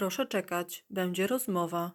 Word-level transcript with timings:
Proszę 0.00 0.26
czekać, 0.26 0.84
będzie 0.90 1.26
rozmowa. 1.26 1.92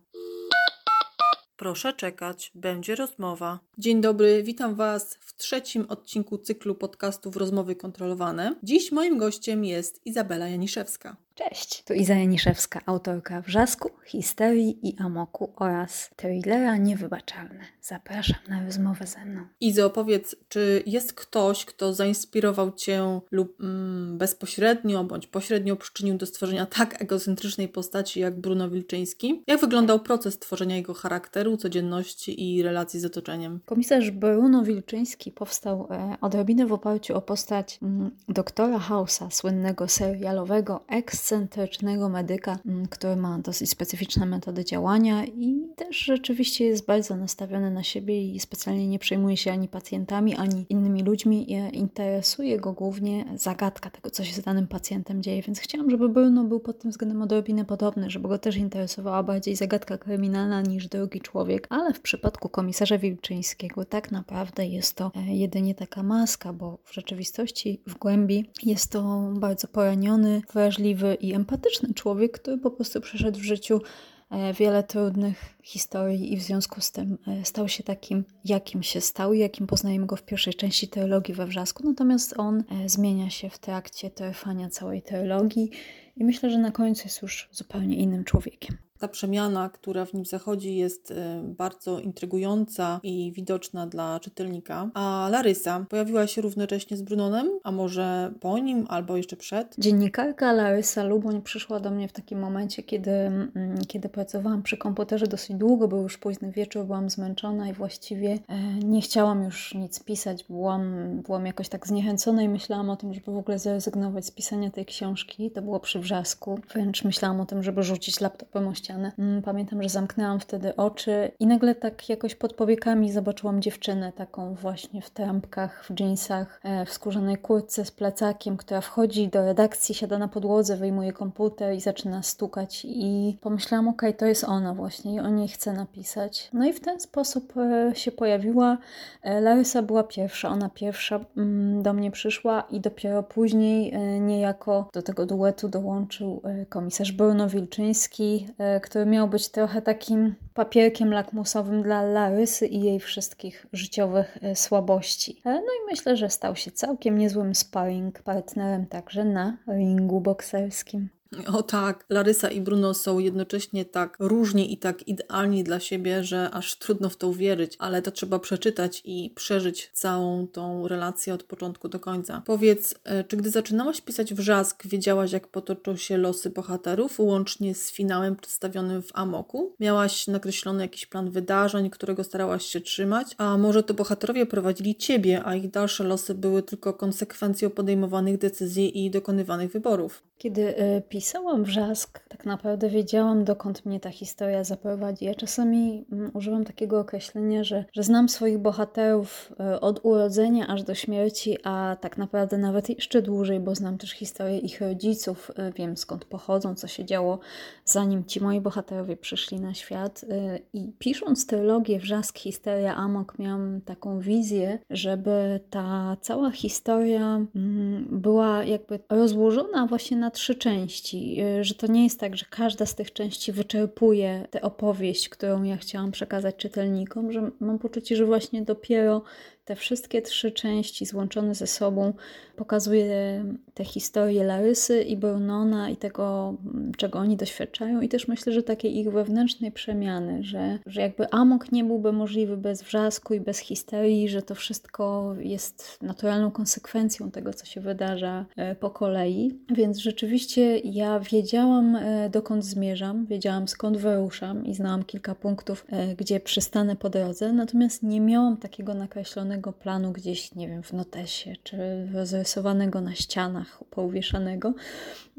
Proszę 1.57 1.94
czekać, 1.94 2.51
będzie 2.55 2.96
rozmowa. 2.96 3.59
Dzień 3.78 4.01
dobry, 4.01 4.43
witam 4.43 4.76
Was 4.76 5.15
w 5.15 5.35
trzecim 5.38 5.85
odcinku 5.89 6.38
cyklu 6.38 6.76
podcastów 6.76 7.36
Rozmowy 7.38 7.76
Kontrolowane. 7.76 8.55
Dziś 8.63 8.91
moim 8.91 9.18
gościem 9.18 9.65
jest 9.65 10.05
Izabela 10.05 10.47
Janiszewska. 10.47 11.18
Cześć, 11.36 11.84
tu 11.84 11.94
Iza 11.94 12.16
Janiszewska, 12.16 12.81
autorka 12.86 13.42
Wrzasku, 13.42 13.90
Histerii 14.06 14.88
i 14.88 14.96
Amoku 14.99 15.54
oraz 15.56 16.09
thrillera 16.16 16.77
Niewybaczalne. 16.77 17.59
Zapraszam 17.81 18.40
na 18.48 18.66
rozmowę 18.66 19.08
ze 19.08 19.26
mną. 19.26 19.41
Izo, 19.62 19.90
powiedz, 19.90 20.36
czy 20.50 20.84
jest 20.86 21.13
ktoś, 21.13 21.66
kto 21.66 21.94
zainspirował 21.94 22.72
Cię 22.72 23.20
lub 23.32 23.62
mm, 23.62 24.18
bezpośrednio 24.18 25.04
bądź 25.04 25.27
pośrednio 25.27 25.76
przyczynił 25.76 26.18
do 26.18 26.26
stworzenia 26.26 26.66
tak 26.66 27.02
egocentrycznej 27.02 27.70
postaci 27.70 28.20
jak 28.20 28.40
Bruno 28.40 28.70
Wilczyński? 28.70 29.44
Jak 29.48 29.62
wyglądał 29.62 30.00
proces 30.00 30.40
tworzenia 30.40 30.76
jego 30.76 30.94
charakteru, 30.94 31.58
codzienności 31.58 32.56
i 32.56 32.64
relacji 32.64 33.00
z 33.00 33.06
otoczeniem? 33.06 33.59
Komisarz 33.66 34.12
Bruno 34.12 34.64
Wilczyński 34.64 35.31
powstał 35.31 35.88
e, 35.92 36.17
odrobinę 36.22 36.66
w 36.66 36.73
oparciu 36.73 37.17
o 37.17 37.22
postać 37.22 37.80
mm, 37.81 38.12
doktora 38.30 38.80
Hausa, 38.80 39.31
słynnego 39.31 39.88
serialowego 39.88 40.86
ex 40.88 41.25
ekscentrycznego 41.26 42.10
medyka, 42.10 42.60
mm, 42.66 42.88
który 42.88 43.16
ma 43.16 43.40
dosyć 43.40 43.70
specyficzne 43.70 44.26
metody 44.26 44.66
działania 44.66 45.26
i 45.26 45.68
też 45.76 45.98
rzeczywiście 45.98 46.66
jest 46.66 46.86
bardzo 46.86 47.16
nastawiony 47.16 47.72
na 47.72 47.84
siebie 47.84 48.32
i 48.32 48.40
specjalnie 48.40 48.88
nie 48.88 49.00
przejmuje 49.00 49.38
się 49.38 49.52
ani 49.52 49.68
pacjentami, 49.68 50.36
ani 50.36 50.66
innymi 50.70 51.04
ludźmi. 51.04 51.52
Interesuje 51.74 52.60
go 52.60 52.74
głównie 52.74 53.26
zagadka 53.36 53.90
tego, 53.90 54.10
co 54.10 54.24
się 54.24 54.34
z 54.34 54.42
danym 54.42 54.68
pacjentem 54.68 55.24
dzieje, 55.24 55.42
więc 55.42 55.60
chciałam, 55.60 55.90
żeby 55.90 56.10
Bruno 56.10 56.44
był 56.44 56.60
pod 56.60 56.80
tym 56.80 56.92
względem 56.92 57.22
odrobinę 57.22 57.66
podobny, 57.66 58.10
żeby 58.10 58.28
go 58.28 58.38
też 58.38 58.58
interesowała 58.58 59.23
bardziej 59.23 59.56
zagadka 59.56 59.98
kryminalna 59.98 60.62
niż 60.62 60.88
drugi 60.88 61.22
człowiek, 61.22 61.67
ale 61.70 61.94
w 61.94 62.00
przypadku 62.00 62.50
komisarza 62.50 62.98
Wilczyńskiego 62.98 63.86
tak 63.86 64.12
naprawdę 64.12 64.66
jest 64.66 64.95
to 64.95 65.12
e, 65.16 65.36
jedynie 65.36 65.76
taka 65.76 66.04
maska, 66.04 66.54
bo 66.54 66.78
w 66.84 66.94
rzeczywistości 66.94 67.82
w 67.88 67.98
głębi 67.98 68.50
jest 68.64 68.92
to 68.92 69.32
bardzo 69.34 69.67
poraniony, 69.67 70.42
wrażliwy 70.54 71.14
i 71.16 71.33
empatyczny 71.33 71.94
człowiek, 71.94 72.39
który 72.39 72.58
po 72.58 72.71
prostu 72.71 73.02
przeszedł 73.02 73.39
w 73.39 73.44
życiu 73.44 73.81
e, 74.30 74.53
wiele 74.53 74.83
trudnych 74.83 75.55
historii 75.63 76.33
i 76.33 76.38
w 76.38 76.41
związku 76.41 76.81
z 76.81 76.91
tym 76.91 77.17
e, 77.27 77.45
stał 77.45 77.69
się 77.69 77.83
takim, 77.83 78.23
jakim 78.45 78.83
się 78.83 79.02
stał 79.02 79.33
i 79.33 79.39
jakim 79.39 79.67
poznajemy 79.67 80.05
go 80.05 80.16
w 80.16 80.23
pierwszej 80.23 80.53
części 80.53 80.88
teologii 80.88 81.33
we 81.33 81.45
wrzasku. 81.45 81.83
Natomiast 81.88 82.33
on 82.38 82.63
e, 82.71 82.89
zmienia 82.89 83.30
się 83.30 83.49
w 83.49 83.59
trakcie 83.59 84.09
trwania 84.09 84.69
całej 84.69 85.02
teologii 85.02 85.71
i 86.17 86.23
myślę, 86.23 86.49
że 86.49 86.58
na 86.58 86.71
końcu 86.71 87.03
jest 87.03 87.21
już 87.21 87.49
zupełnie 87.52 87.95
innym 87.95 88.23
człowiekiem. 88.23 88.84
Ta 89.06 89.09
przemiana, 89.09 89.70
która 89.70 90.06
w 90.06 90.14
nim 90.14 90.25
zachodzi, 90.25 90.75
jest 90.75 91.11
y, 91.11 91.16
bardzo 91.44 92.00
intrygująca 92.00 93.00
i 93.03 93.31
widoczna 93.31 93.88
dla 93.88 94.20
czytelnika. 94.20 94.89
A 94.94 95.28
Larysa 95.31 95.86
pojawiła 95.89 96.28
się 96.28 96.42
równocześnie 96.42 96.98
z 96.98 97.02
Brunonem, 97.02 97.50
a 97.64 97.72
może 97.72 98.33
po 98.39 98.58
nim 98.58 98.86
albo 98.89 99.17
jeszcze 99.17 99.36
przed? 99.36 99.76
Dziennikarka 99.78 100.53
Larysa 100.53 101.03
Luboń 101.03 101.42
przyszła 101.42 101.80
do 101.80 101.92
mnie 101.92 102.08
w 102.08 102.11
takim 102.11 102.39
momencie, 102.39 102.83
kiedy, 102.83 103.11
mm, 103.11 103.78
kiedy 103.88 104.09
pracowałam 104.09 104.64
przy 104.64 104.78
komputerze 104.78 105.28
dosyć 105.28 105.56
długo, 105.56 105.88
był 105.88 106.02
już 106.02 106.17
późny 106.17 106.52
wieczór, 106.52 106.86
byłam 106.86 107.09
zmęczona 107.09 107.70
i 107.70 107.73
właściwie 107.73 108.39
e, 108.48 108.73
nie 108.73 109.02
chciałam 109.02 109.44
już 109.44 109.73
nic 109.73 110.03
pisać. 110.03 110.44
Byłam, 110.44 111.09
byłam 111.26 111.45
jakoś 111.45 111.70
tak 111.70 111.88
zniechęcona 111.88 112.42
i 112.44 112.50
myślałam 112.50 112.89
o 112.89 112.95
tym, 112.95 113.14
żeby 113.14 113.31
w 113.31 113.38
ogóle 113.38 113.59
zrezygnować 113.59 114.26
z 114.26 114.31
pisania 114.31 114.72
tej 114.72 114.86
książki. 114.86 115.52
To 115.52 115.61
było 115.61 115.80
przy 115.80 116.00
wrzasku. 116.00 116.59
Wręcz 116.73 117.03
myślałam 117.03 117.42
o 117.42 117.45
tym, 117.45 117.64
żeby 117.64 117.83
rzucić 117.83 118.22
laptopem 118.22 118.67
o 118.67 118.73
ścianę. 118.73 118.95
Mm, 118.96 119.42
pamiętam, 119.42 119.84
że 119.84 119.90
zamknęłam 119.90 120.40
wtedy 120.40 120.76
oczy 120.76 121.32
i 121.40 121.48
nagle 121.48 121.76
tak 121.76 122.10
jakoś 122.10 122.36
pod 122.36 122.54
powiekami 122.54 123.12
zobaczyłam 123.12 123.62
dziewczynę 123.62 124.12
taką 124.12 124.54
właśnie 124.54 125.02
w 125.02 125.10
trampkach, 125.10 125.86
w 125.86 126.00
jeansach, 126.00 126.60
e, 126.64 126.86
w 126.86 126.94
skórzanej 126.94 127.38
kurtce 127.38 127.86
z 127.86 127.92
plecakiem, 127.92 128.57
która 128.57 128.81
wchodzi 128.81 129.28
do 129.28 129.45
redakcji, 129.45 129.95
siada 129.95 130.17
na 130.17 130.28
podłodze, 130.28 130.78
wyjmuje 130.78 131.13
komputer 131.13 131.73
i 131.73 131.81
zaczyna 131.81 132.23
stukać 132.23 132.85
i 132.89 133.38
pomyślałam, 133.41 133.88
okej, 133.88 134.09
okay, 134.09 134.19
to 134.19 134.25
jest 134.25 134.44
ona 134.44 134.73
właśnie 134.73 135.16
i 135.16 135.19
o 135.19 135.29
niej 135.29 135.47
chcę 135.47 135.73
napisać. 135.73 136.50
No 136.53 136.66
i 136.66 136.73
w 136.73 136.79
ten 136.79 137.00
sposób 137.00 137.53
e, 137.57 137.95
się 137.95 138.11
pojawiła. 138.11 138.78
E, 139.22 139.41
Larysa 139.41 139.81
była 139.81 140.03
pierwsza, 140.03 140.50
ona 140.50 140.69
pierwsza 140.69 141.19
mm, 141.38 141.84
do 141.84 141.94
mnie 141.94 142.11
przyszła 142.11 142.61
i 142.61 142.79
dopiero 142.79 143.23
później 143.23 143.94
niejako 144.22 144.89
do 144.94 145.01
tego 145.01 145.25
duetu 145.25 145.69
dołączył 145.69 146.41
komisarz 146.69 147.11
Bruno 147.11 147.50
Wilczyński, 147.50 148.47
który 148.79 149.05
miał 149.05 149.27
być 149.27 149.49
trochę 149.49 149.81
takim 149.81 150.35
papierkiem 150.53 151.13
lakmusowym 151.13 151.83
dla 151.83 152.01
Larysy 152.01 152.67
i 152.67 152.81
jej 152.81 152.99
wszystkich 152.99 153.65
życiowych 153.73 154.37
e, 154.41 154.55
słabości. 154.55 155.41
No 155.45 155.51
i 155.61 155.85
myślę, 155.91 156.17
że 156.17 156.29
stał 156.29 156.55
się 156.55 156.71
całkiem 156.71 157.17
niezłym 157.17 157.55
sparring 157.55 158.21
partnerem 158.21 158.85
także 158.85 159.25
na 159.25 159.57
ringu 159.67 160.21
bokserskim. 160.21 161.09
O 161.53 161.63
tak, 161.63 162.05
Larysa 162.09 162.49
i 162.49 162.61
Bruno 162.61 162.93
są 162.93 163.19
jednocześnie 163.19 163.85
tak 163.85 164.17
różni 164.19 164.73
i 164.73 164.77
tak 164.77 165.07
idealni 165.07 165.63
dla 165.63 165.79
siebie, 165.79 166.23
że 166.23 166.51
aż 166.51 166.75
trudno 166.75 167.09
w 167.09 167.17
to 167.17 167.27
uwierzyć, 167.27 167.75
ale 167.79 168.01
to 168.01 168.11
trzeba 168.11 168.39
przeczytać 168.39 169.01
i 169.05 169.31
przeżyć 169.35 169.89
całą 169.93 170.47
tą 170.47 170.87
relację 170.87 171.33
od 171.33 171.43
początku 171.43 171.89
do 171.89 171.99
końca. 171.99 172.41
Powiedz, 172.45 172.95
e, 173.03 173.23
czy 173.23 173.37
gdy 173.37 173.49
zaczynałaś 173.49 174.01
pisać 174.01 174.33
Wrzask, 174.33 174.87
wiedziałaś 174.87 175.31
jak 175.31 175.47
potoczą 175.47 175.95
się 175.95 176.17
losy 176.17 176.49
bohaterów, 176.49 177.19
łącznie 177.19 177.75
z 177.75 177.91
finałem 177.91 178.35
przedstawionym 178.35 179.01
w 179.01 179.11
Amoku? 179.13 179.73
Miałaś 179.79 180.27
nakreślony 180.27 180.83
jakiś 180.83 181.05
plan 181.05 181.29
wydarzeń, 181.29 181.89
którego 181.89 182.23
starałaś 182.23 182.65
się 182.65 182.81
trzymać? 182.81 183.35
A 183.37 183.57
może 183.57 183.83
to 183.83 183.93
bohaterowie 183.93 184.45
prowadzili 184.45 184.95
ciebie, 184.95 185.41
a 185.45 185.55
ich 185.55 185.69
dalsze 185.69 186.03
losy 186.03 186.35
były 186.35 186.63
tylko 186.63 186.93
konsekwencją 186.93 187.69
podejmowanych 187.69 188.37
decyzji 188.37 189.05
i 189.05 189.11
dokonywanych 189.11 189.71
wyborów? 189.71 190.23
Kiedy 190.37 190.61
y, 190.79 191.01
pisałam 191.15 191.63
wrzask, 191.63 192.19
tak 192.29 192.45
naprawdę 192.45 192.89
wiedziałam, 192.89 193.43
dokąd 193.43 193.85
mnie 193.85 193.99
ta 193.99 194.09
historia 194.09 194.63
zaprowadzi. 194.63 195.25
Ja 195.25 195.35
czasami 195.35 196.05
mm, 196.11 196.31
używam 196.33 196.65
takiego 196.65 196.99
określenia, 196.99 197.63
że, 197.63 197.85
że 197.93 198.03
znam 198.03 198.29
swoich 198.29 198.57
bohaterów 198.57 199.53
y, 199.75 199.79
od 199.79 199.99
urodzenia 200.05 200.67
aż 200.67 200.83
do 200.83 200.95
śmierci, 200.95 201.57
a 201.63 201.97
tak 202.01 202.17
naprawdę 202.17 202.57
nawet 202.57 202.89
jeszcze 202.89 203.21
dłużej, 203.21 203.59
bo 203.59 203.75
znam 203.75 203.97
też 203.97 204.11
historię 204.11 204.57
ich 204.57 204.81
rodziców, 204.81 205.51
y, 205.69 205.73
wiem 205.75 205.97
skąd 205.97 206.25
pochodzą, 206.25 206.75
co 206.75 206.87
się 206.87 207.05
działo, 207.05 207.39
zanim 207.85 208.25
ci 208.25 208.43
moi 208.43 208.61
bohaterowie 208.61 209.17
przyszli 209.17 209.59
na 209.59 209.73
świat. 209.73 210.25
I 210.73 210.91
pisząc 210.99 211.47
trylogię 211.47 211.99
Wrzask, 211.99 212.37
Histeria, 212.37 212.95
Amok, 212.95 213.39
miałam 213.39 213.81
taką 213.81 214.19
wizję, 214.19 214.79
żeby 214.89 215.59
ta 215.69 216.17
cała 216.21 216.51
historia 216.51 217.45
mm, 217.55 218.07
była 218.11 218.63
jakby 218.63 218.99
rozłożona 219.09 219.87
właśnie 219.87 220.17
na 220.17 220.31
trzy 220.31 220.55
części, 220.55 221.04
y, 221.13 221.63
że 221.63 221.73
to 221.73 221.88
nie 221.88 222.03
jest 222.03 222.19
tak, 222.19 222.38
że 222.38 222.45
każda 222.49 222.85
z 222.85 222.95
tych 222.95 223.13
części 223.13 223.51
wyczerpuje 223.51 224.47
tę 224.51 224.61
opowieść, 224.61 225.29
którą 225.29 225.63
ja 225.63 225.77
chciałam 225.77 226.11
przekazać 226.11 226.55
czytelnikom, 226.55 227.31
że 227.31 227.51
mam 227.59 227.79
poczucie, 227.79 228.16
że 228.16 228.25
właśnie 228.25 228.61
dopiero 228.61 229.21
te 229.65 229.75
wszystkie 229.75 230.21
trzy 230.21 230.51
części 230.51 231.05
złączone 231.05 231.55
ze 231.55 231.67
sobą 231.67 232.13
pokazuje 232.55 233.43
te 233.73 233.85
historie 233.85 234.43
Larysy 234.43 235.03
i 235.03 235.17
Brunona 235.17 235.89
i 235.89 235.97
tego, 235.97 236.55
czego 236.97 237.19
oni 237.19 237.37
doświadczają 237.37 238.01
i 238.01 238.09
też 238.09 238.27
myślę, 238.27 238.53
że 238.53 238.63
takiej 238.63 238.97
ich 238.97 239.11
wewnętrznej 239.11 239.71
przemiany, 239.71 240.43
że, 240.43 240.79
że 240.85 241.01
jakby 241.01 241.29
amok 241.31 241.71
nie 241.71 241.83
byłby 241.83 242.11
możliwy 242.11 242.57
bez 242.57 242.83
wrzasku 242.83 243.33
i 243.33 243.39
bez 243.39 243.59
histerii, 243.59 244.29
że 244.29 244.41
to 244.41 244.55
wszystko 244.55 245.35
jest 245.39 245.97
naturalną 246.01 246.51
konsekwencją 246.51 247.31
tego, 247.31 247.53
co 247.53 247.65
się 247.65 247.81
wydarza 247.81 248.45
e, 248.55 248.75
po 248.75 248.89
kolei. 248.89 249.59
Więc 249.75 249.97
rzeczywiście 249.97 250.77
ja 250.77 251.19
wiedziałam, 251.19 251.95
e, 251.95 252.29
dokąd 252.29 252.66
zmierzam, 252.66 253.25
wiedziałam 253.25 253.67
skąd 253.67 253.97
wyruszam 253.97 254.66
i 254.66 254.73
znałam 254.73 255.03
kilka 255.03 255.35
punktów, 255.35 255.85
e, 255.90 256.16
gdzie 256.16 256.40
przystanę 256.40 256.95
po 256.95 257.10
drodze, 257.10 257.54
natomiast 257.54 258.04
nie 258.04 258.22
miałam 258.22 258.57
takiego 258.57 258.94
nakreślonego 258.94 259.55
planu 259.62 260.12
gdzieś, 260.12 260.56
nie 260.56 260.68
wiem, 260.68 260.84
w 260.84 260.94
notesie, 260.94 261.54
czy 261.63 261.78
zarysowanego 262.24 263.02
na 263.02 263.16
ścianach, 263.16 263.84
pouwieszanego. 263.90 264.74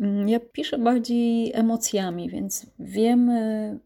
Mm, 0.01 0.29
ja 0.29 0.41
piszę 0.41 0.79
bardziej 0.79 1.53
emocjami, 1.55 2.31
więc 2.31 2.67
wiem, 2.79 3.31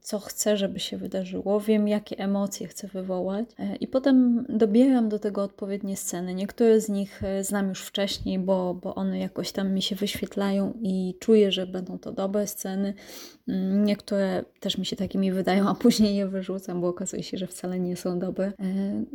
co 0.00 0.19
chcę, 0.19 0.56
żeby 0.56 0.81
się 0.81 0.97
wydarzyło, 0.97 1.61
wiem, 1.61 1.88
jakie 1.88 2.19
emocje 2.19 2.67
chcę 2.67 2.88
wywołać 2.88 3.49
e, 3.59 3.77
i 3.77 3.87
potem 3.87 4.47
dobieram 4.49 5.09
do 5.09 5.19
tego 5.19 5.43
odpowiednie 5.43 5.97
sceny. 5.97 6.35
Niektóre 6.35 6.81
z 6.81 6.88
nich 6.88 7.25
e, 7.25 7.44
znam 7.44 7.69
już 7.69 7.82
wcześniej, 7.82 8.38
bo, 8.38 8.75
bo 8.75 8.94
one 8.94 9.19
jakoś 9.19 9.53
tam 9.53 9.75
mi 9.75 9.82
się 9.82 9.97
wyświetlają 9.97 10.73
i 10.82 11.15
czuję, 11.21 11.53
że 11.53 11.67
będą 11.67 11.99
to 11.99 12.12
dobre 12.12 12.47
sceny. 12.47 12.94
Mm, 13.49 13.85
niektóre 13.85 14.44
też 14.61 14.79
mi 14.79 14.87
się 14.87 14.97
takimi 14.97 15.32
wydają, 15.32 15.69
a 15.69 15.75
później 15.75 16.17
je 16.17 16.29
wyrzucam, 16.29 16.81
bo 16.81 16.88
okazuje 16.88 17.23
się, 17.23 17.38
że 17.38 17.47
wcale 17.47 17.81
nie 17.81 17.97
są 17.97 18.19
dobre. 18.19 18.47
E, 18.47 18.55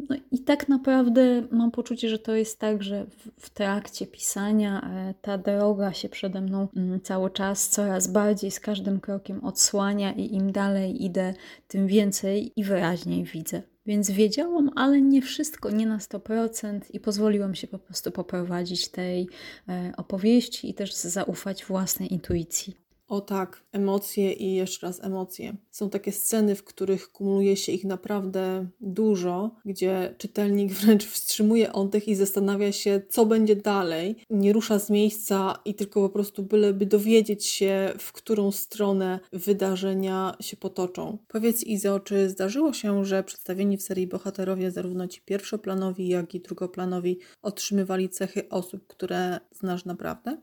no 0.10 0.16
i 0.32 0.40
tak 0.40 0.70
naprawdę 0.70 1.05
naprawdę 1.06 1.56
mam 1.56 1.72
poczucie, 1.72 2.10
że 2.10 2.20
to 2.20 2.36
jest 2.36 2.60
tak, 2.60 2.84
że 2.84 3.06
w, 3.06 3.46
w 3.46 3.50
trakcie 3.50 4.08
pisania 4.08 4.82
e, 4.82 5.14
ta 5.22 5.38
droga 5.38 5.94
się 5.94 6.10
przede 6.10 6.42
mną 6.42 6.68
mm, 6.76 7.02
cały 7.02 7.30
czas 7.30 7.70
coraz 7.70 8.08
bardziej 8.08 8.52
z 8.52 8.60
każdym 8.60 9.00
krokiem 9.00 9.44
odsłania 9.44 10.14
i 10.14 10.36
im 10.36 10.52
dalej 10.52 11.06
idę, 11.06 11.34
tym 11.68 11.88
więcej 11.88 12.52
i 12.56 12.64
wyraźniej 12.64 13.24
widzę. 13.24 13.62
Więc 13.86 14.12
wiedziałam, 14.12 14.72
ale 14.76 15.02
nie 15.02 15.22
wszystko, 15.22 15.72
nie 15.72 15.86
na 15.86 15.98
100% 15.98 16.80
i 16.94 17.00
pozwoliłam 17.00 17.56
się 17.56 17.68
po 17.68 17.80
prostu 17.80 18.12
poprowadzić 18.12 18.88
tej 18.88 19.28
e, 19.70 19.92
opowieści 19.98 20.70
i 20.70 20.74
też 20.74 20.94
zaufać 20.94 21.66
własnej 21.66 22.14
intuicji. 22.14 22.85
O 23.08 23.22
tak, 23.22 23.64
emocje 23.72 24.34
i 24.34 24.54
jeszcze 24.54 24.88
raz 24.88 25.04
emocje. 25.04 25.56
Są 25.72 25.90
takie 25.90 26.12
sceny, 26.12 26.56
w 26.56 26.64
których 26.64 27.12
kumuluje 27.12 27.58
się 27.58 27.72
ich 27.72 27.84
naprawdę 27.84 28.68
dużo, 28.82 29.56
gdzie 29.66 30.16
czytelnik 30.18 30.74
wręcz 30.82 31.06
wstrzymuje 31.06 31.74
oddech 31.74 32.08
i 32.08 32.16
zastanawia 32.16 32.72
się, 32.72 33.02
co 33.10 33.26
będzie 33.26 33.56
dalej. 33.56 34.16
Nie 34.30 34.54
rusza 34.54 34.80
z 34.80 34.90
miejsca 34.90 35.60
i 35.66 35.76
tylko 35.76 36.02
po 36.02 36.10
prostu 36.10 36.44
byleby 36.44 36.86
dowiedzieć 36.86 37.46
się, 37.46 37.94
w 38.00 38.12
którą 38.12 38.52
stronę 38.52 39.20
wydarzenia 39.34 40.38
się 40.40 40.58
potoczą. 40.58 41.18
Powiedz 41.28 41.64
Izo, 41.64 42.00
czy 42.00 42.30
zdarzyło 42.30 42.74
się, 42.74 43.06
że 43.06 43.24
przedstawieni 43.24 43.78
w 43.78 43.84
serii 43.84 44.08
bohaterowie, 44.08 44.72
zarówno 44.72 45.08
ci 45.08 45.22
pierwszoplanowi, 45.22 46.08
jak 46.08 46.36
i 46.36 46.40
drugoplanowi, 46.40 47.20
otrzymywali 47.42 48.10
cechy 48.10 48.50
osób, 48.50 48.88
które 48.88 49.40
znasz 49.52 49.86
naprawdę? 49.86 50.38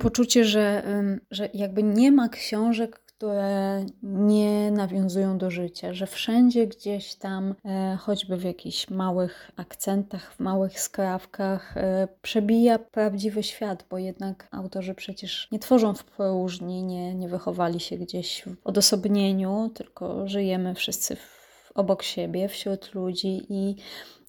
Poczucie, 0.00 0.44
że, 0.44 0.82
że 1.30 1.48
jakby 1.54 1.82
nie 1.82 2.12
ma 2.12 2.28
książek, 2.28 3.00
które 3.18 3.86
nie 4.02 4.70
nawiązują 4.70 5.38
do 5.38 5.50
życia, 5.50 5.94
że 5.94 6.06
wszędzie 6.06 6.66
gdzieś 6.66 7.14
tam, 7.14 7.54
e, 7.64 7.96
choćby 8.00 8.36
w 8.36 8.44
jakichś 8.44 8.90
małych 8.90 9.50
akcentach, 9.56 10.34
w 10.34 10.40
małych 10.40 10.80
skrawkach, 10.80 11.76
e, 11.76 12.08
przebija 12.22 12.78
prawdziwy 12.78 13.42
świat, 13.42 13.84
bo 13.90 13.98
jednak 13.98 14.48
autorzy 14.50 14.94
przecież 14.94 15.48
nie 15.52 15.58
tworzą 15.58 15.94
w 15.94 16.04
próżni, 16.04 16.82
nie, 16.82 17.14
nie 17.14 17.28
wychowali 17.28 17.80
się 17.80 17.96
gdzieś 17.96 18.42
w 18.46 18.66
odosobnieniu, 18.66 19.70
tylko 19.74 20.28
żyjemy 20.28 20.74
wszyscy 20.74 21.16
w, 21.16 21.72
obok 21.74 22.02
siebie, 22.02 22.48
wśród 22.48 22.94
ludzi 22.94 23.46
i 23.48 23.76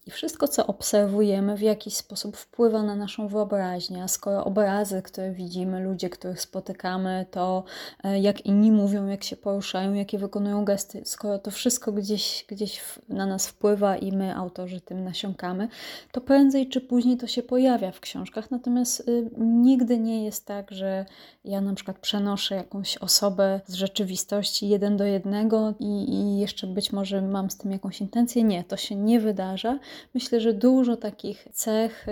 i 0.07 0.11
wszystko, 0.11 0.47
co 0.47 0.67
obserwujemy, 0.67 1.57
w 1.57 1.61
jakiś 1.61 1.95
sposób 1.95 2.37
wpływa 2.37 2.83
na 2.83 2.95
naszą 2.95 3.27
wyobraźnię. 3.27 4.03
A 4.03 4.07
skoro 4.07 4.45
obrazy, 4.45 5.01
które 5.01 5.31
widzimy, 5.31 5.79
ludzie, 5.79 6.09
których 6.09 6.41
spotykamy, 6.41 7.25
to 7.31 7.63
e, 8.03 8.19
jak 8.19 8.45
inni 8.45 8.71
mówią, 8.71 9.07
jak 9.07 9.23
się 9.23 9.35
poruszają, 9.35 9.93
jakie 9.93 10.17
wykonują 10.17 10.65
gesty, 10.65 11.01
skoro 11.05 11.39
to 11.39 11.51
wszystko 11.51 11.91
gdzieś, 11.91 12.45
gdzieś 12.47 12.81
na 13.09 13.25
nas 13.25 13.47
wpływa 13.47 13.97
i 13.97 14.11
my, 14.11 14.35
autorzy, 14.35 14.81
tym 14.81 15.03
nasiąkamy, 15.03 15.67
to 16.11 16.21
prędzej 16.21 16.69
czy 16.69 16.81
później 16.81 17.17
to 17.17 17.27
się 17.27 17.43
pojawia 17.43 17.91
w 17.91 17.99
książkach. 17.99 18.51
Natomiast 18.51 18.99
y, 18.99 19.29
nigdy 19.37 19.99
nie 19.99 20.25
jest 20.25 20.45
tak, 20.45 20.71
że 20.71 21.05
ja 21.43 21.61
na 21.61 21.73
przykład 21.73 21.99
przenoszę 21.99 22.55
jakąś 22.55 22.97
osobę 22.97 23.61
z 23.65 23.73
rzeczywistości 23.73 24.69
jeden 24.69 24.97
do 24.97 25.05
jednego 25.05 25.73
i, 25.79 26.13
i 26.13 26.39
jeszcze 26.39 26.67
być 26.67 26.91
może 26.91 27.21
mam 27.21 27.49
z 27.49 27.57
tym 27.57 27.71
jakąś 27.71 28.01
intencję. 28.01 28.43
Nie, 28.43 28.63
to 28.63 28.77
się 28.77 28.95
nie 28.95 29.19
wydarza. 29.19 29.79
Myślę, 30.13 30.41
że 30.41 30.53
dużo 30.53 30.97
takich 30.97 31.47
cech 31.53 32.05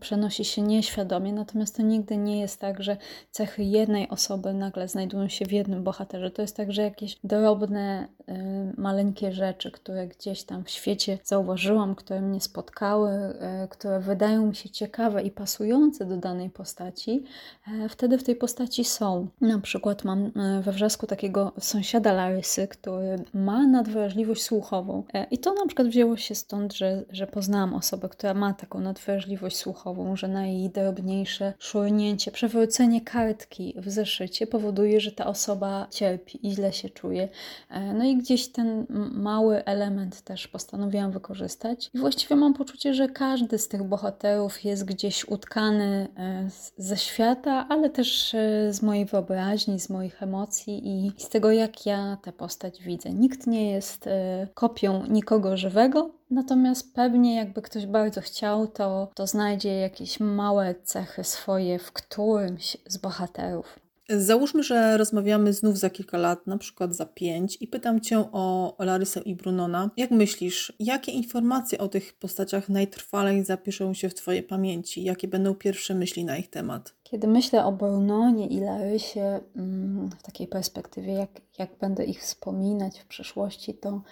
przenosi 0.00 0.44
się 0.44 0.62
nieświadomie, 0.62 1.32
natomiast 1.32 1.76
to 1.76 1.82
nigdy 1.82 2.16
nie 2.16 2.40
jest 2.40 2.60
tak, 2.60 2.82
że 2.82 2.96
cechy 3.30 3.62
jednej 3.62 4.08
osoby 4.08 4.54
nagle 4.54 4.88
znajdują 4.88 5.28
się 5.28 5.46
w 5.46 5.52
jednym 5.52 5.84
bohaterze. 5.84 6.30
To 6.30 6.42
jest 6.42 6.56
tak, 6.56 6.72
że 6.72 6.82
jakieś 6.82 7.18
drobne, 7.24 8.08
maleńkie 8.76 9.32
rzeczy, 9.32 9.70
które 9.70 10.06
gdzieś 10.06 10.42
tam 10.42 10.64
w 10.64 10.70
świecie 10.70 11.18
zauważyłam, 11.24 11.94
które 11.94 12.20
mnie 12.20 12.40
spotkały, 12.40 13.10
e, 13.10 13.68
które 13.70 14.00
wydają 14.00 14.46
mi 14.46 14.56
się 14.56 14.70
ciekawe 14.70 15.22
i 15.22 15.30
pasujące 15.30 16.04
do 16.04 16.16
danej 16.16 16.50
postaci, 16.50 17.24
e, 17.84 17.88
wtedy 17.88 18.18
w 18.18 18.22
tej 18.22 18.36
postaci 18.36 18.84
są. 18.84 19.28
Na 19.40 19.58
przykład 19.58 20.04
mam 20.04 20.26
e, 20.36 20.62
we 20.62 20.72
wrzasku 20.72 21.06
takiego 21.06 21.52
sąsiada 21.60 22.12
Larysy, 22.12 22.68
który 22.68 23.16
ma 23.34 23.66
nadwrażliwość 23.66 24.42
słuchową. 24.42 25.02
I 25.30 25.38
to 25.38 25.54
na 25.54 25.66
przykład 25.66 25.88
wzięło 25.88 26.16
się 26.16 26.34
stąd, 26.34 26.72
że, 26.72 27.04
że 27.10 27.26
poznałam 27.26 27.74
osobę, 27.74 28.08
która 28.08 28.34
ma 28.34 28.54
taką 28.54 28.80
nadwrażliwość 28.80 29.56
słuchową, 29.56 30.16
że 30.16 30.28
na 30.28 30.46
jej 30.46 30.70
drobniejsze 30.70 31.52
szurnięcie, 31.58 32.30
przewrócenie 32.30 33.00
kartki 33.00 33.74
w 33.76 33.90
zeszycie 33.90 34.46
powoduje, 34.46 35.00
że 35.00 35.12
ta 35.12 35.26
osoba 35.26 35.86
cierpi 35.90 36.46
i 36.46 36.50
źle 36.50 36.72
się 36.72 36.90
czuje. 36.90 37.28
E, 37.70 37.94
no 37.94 38.04
i 38.04 38.16
gdzieś 38.16 38.48
ten 38.48 38.86
mały 39.12 39.64
element 39.64 40.20
też 40.22 40.48
postanowiłam 40.48 41.12
wykorzystać. 41.12 41.90
I 41.94 41.98
właściwie 41.98 42.36
mam 42.36 42.54
poczucie, 42.54 42.94
że 42.94 43.08
każdy 43.08 43.58
z 43.58 43.68
tych 43.68 43.82
bohaterów 43.82 44.64
jest 44.64 44.84
gdzieś 44.84 45.28
utkany 45.28 46.08
e, 46.16 46.48
ze 46.76 46.96
świata, 46.96 47.66
ale 47.68 47.90
też 47.90 48.34
e, 48.34 48.72
z 48.72 48.82
mojej 48.82 49.04
wyobraźni, 49.04 49.80
z 49.80 49.90
moich 49.90 50.22
emocji 50.22 50.82
i 50.84 51.12
z 51.16 51.28
tego, 51.28 51.52
jak 51.52 51.86
ja 51.86 52.16
tę 52.22 52.32
postać 52.32 52.82
widzę. 52.82 53.10
Nikt 53.10 53.46
nie 53.46 53.70
jest 53.70 54.08
kopią 54.54 55.06
nikogo 55.06 55.56
żywego, 55.56 56.17
Natomiast 56.30 56.94
pewnie 56.94 57.36
jakby 57.36 57.62
ktoś 57.62 57.86
bardzo 57.86 58.20
chciał, 58.20 58.66
to, 58.66 59.10
to 59.14 59.26
znajdzie 59.26 59.74
jakieś 59.74 60.20
małe 60.20 60.74
cechy 60.74 61.24
swoje 61.24 61.78
w 61.78 61.92
którymś 61.92 62.76
z 62.86 62.96
bohaterów. 62.96 63.78
Załóżmy, 64.10 64.62
że 64.62 64.96
rozmawiamy 64.96 65.52
znów 65.52 65.78
za 65.78 65.90
kilka 65.90 66.18
lat, 66.18 66.46
na 66.46 66.58
przykład 66.58 66.94
za 66.94 67.06
pięć, 67.06 67.56
i 67.60 67.66
pytam 67.66 68.00
Cię 68.00 68.18
o 68.32 68.76
Larysę 68.78 69.20
i 69.20 69.34
Brunona. 69.34 69.90
Jak 69.96 70.10
myślisz, 70.10 70.72
jakie 70.80 71.12
informacje 71.12 71.78
o 71.78 71.88
tych 71.88 72.12
postaciach 72.12 72.68
najtrwalej 72.68 73.44
zapiszą 73.44 73.94
się 73.94 74.08
w 74.08 74.14
Twojej 74.14 74.42
pamięci? 74.42 75.04
Jakie 75.04 75.28
będą 75.28 75.54
pierwsze 75.54 75.94
myśli 75.94 76.24
na 76.24 76.36
ich 76.36 76.50
temat? 76.50 76.94
Kiedy 77.02 77.26
myślę 77.26 77.64
o 77.64 77.72
Brunonie 77.72 78.46
i 78.46 78.60
Larysie 78.60 79.40
mm, 79.56 80.10
w 80.18 80.22
takiej 80.22 80.46
perspektywie, 80.46 81.12
jak, 81.12 81.30
jak 81.58 81.78
będę 81.80 82.04
ich 82.04 82.22
wspominać 82.22 83.00
w 83.00 83.06
przyszłości, 83.06 83.74
to 83.74 84.02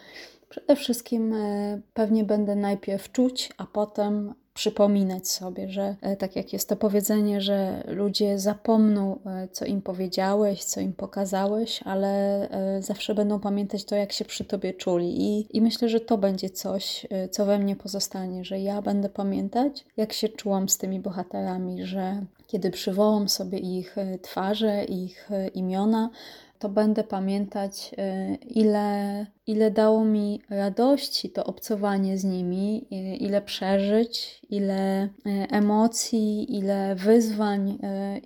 Przede 0.57 0.77
wszystkim 0.77 1.33
e, 1.33 1.81
pewnie 1.95 2.25
będę 2.25 2.57
najpierw 2.57 3.13
czuć, 3.13 3.53
a 3.57 3.67
potem 3.67 4.35
przypominać 4.55 5.29
sobie, 5.29 5.69
że 5.69 5.97
e, 6.01 6.17
tak 6.17 6.37
jak 6.37 6.53
jest 6.53 6.69
to 6.69 6.77
powiedzenie, 6.77 7.41
że 7.41 7.85
ludzie 7.87 8.39
zapomną, 8.39 9.19
e, 9.27 9.49
co 9.53 9.65
im 9.65 9.83
powiedziałeś, 9.83 10.65
co 10.65 10.81
im 10.81 10.93
pokazałeś, 10.93 11.81
ale 11.85 12.49
zawsze 12.81 13.15
będą 13.15 13.41
pamiętać 13.41 13.85
to, 13.85 13.97
jak 13.97 14.13
się 14.13 14.25
przy 14.25 14.45
tobie 14.45 14.75
czuli. 14.75 15.23
I, 15.23 15.57
i 15.57 15.61
myślę, 15.61 15.89
że 15.89 16.01
to 16.01 16.19
będzie 16.19 16.51
coś, 16.51 17.07
co 17.31 17.47
we 17.47 17.59
mnie 17.59 17.77
pozostanie, 17.77 18.45
że 18.45 18.61
ja 18.61 18.83
będę 18.83 19.09
pamiętać, 19.09 19.85
jak 19.97 20.13
się 20.13 20.29
czułam 20.29 20.69
z 20.69 20.79
tymi 20.79 21.01
bohaterami, 21.01 21.87
że 21.87 22.23
kiedy 22.47 22.71
przywołam 22.71 23.29
sobie 23.29 23.59
ich 23.59 23.97
twarze, 24.23 24.85
ich 24.85 25.29
imiona, 25.55 26.11
to 26.59 26.69
będę 26.69 27.05
pamiętać, 27.05 27.95
y, 27.99 28.37
ile, 28.47 29.27
ile 29.47 29.71
dało 29.71 30.05
mi 30.05 30.41
radości 30.51 31.31
to 31.31 31.45
obcowanie 31.45 32.19
z 32.19 32.25
nimi, 32.25 32.87
y, 32.93 33.17
ile 33.17 33.43
przeżyć, 33.43 34.41
ile 34.51 35.05
y, 35.05 35.11
emocji, 35.51 36.57
ile 36.57 36.95
wyzwań, 36.95 37.79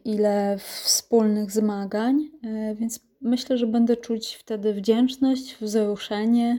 ile 0.04 0.58
wspólnych 0.58 1.50
zmagań. 1.50 2.30
Więc 2.75 3.00
myślę, 3.20 3.58
że 3.58 3.66
będę 3.66 3.96
czuć 3.96 4.34
wtedy 4.34 4.75
wdzięczność, 4.75 5.56
wzruszenie 5.60 6.58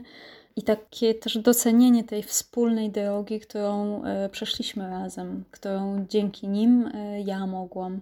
i 0.56 0.62
takie 0.62 1.14
też 1.14 1.38
docenienie 1.38 2.04
tej 2.04 2.22
wspólnej 2.22 2.90
drogi, 2.90 3.40
którą 3.40 4.04
e, 4.04 4.28
przeszliśmy 4.28 4.90
razem, 4.90 5.44
którą 5.50 6.06
dzięki 6.08 6.48
nim 6.48 6.90
e, 6.94 7.20
ja 7.20 7.46
mogłam 7.46 8.00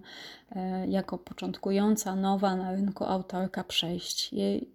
e, 0.51 0.87
jako 0.87 1.17
początkująca, 1.17 2.15
nowa 2.15 2.55
na 2.55 2.71
rynku 2.71 3.03
autorka 3.03 3.63
przejść. 3.63 4.29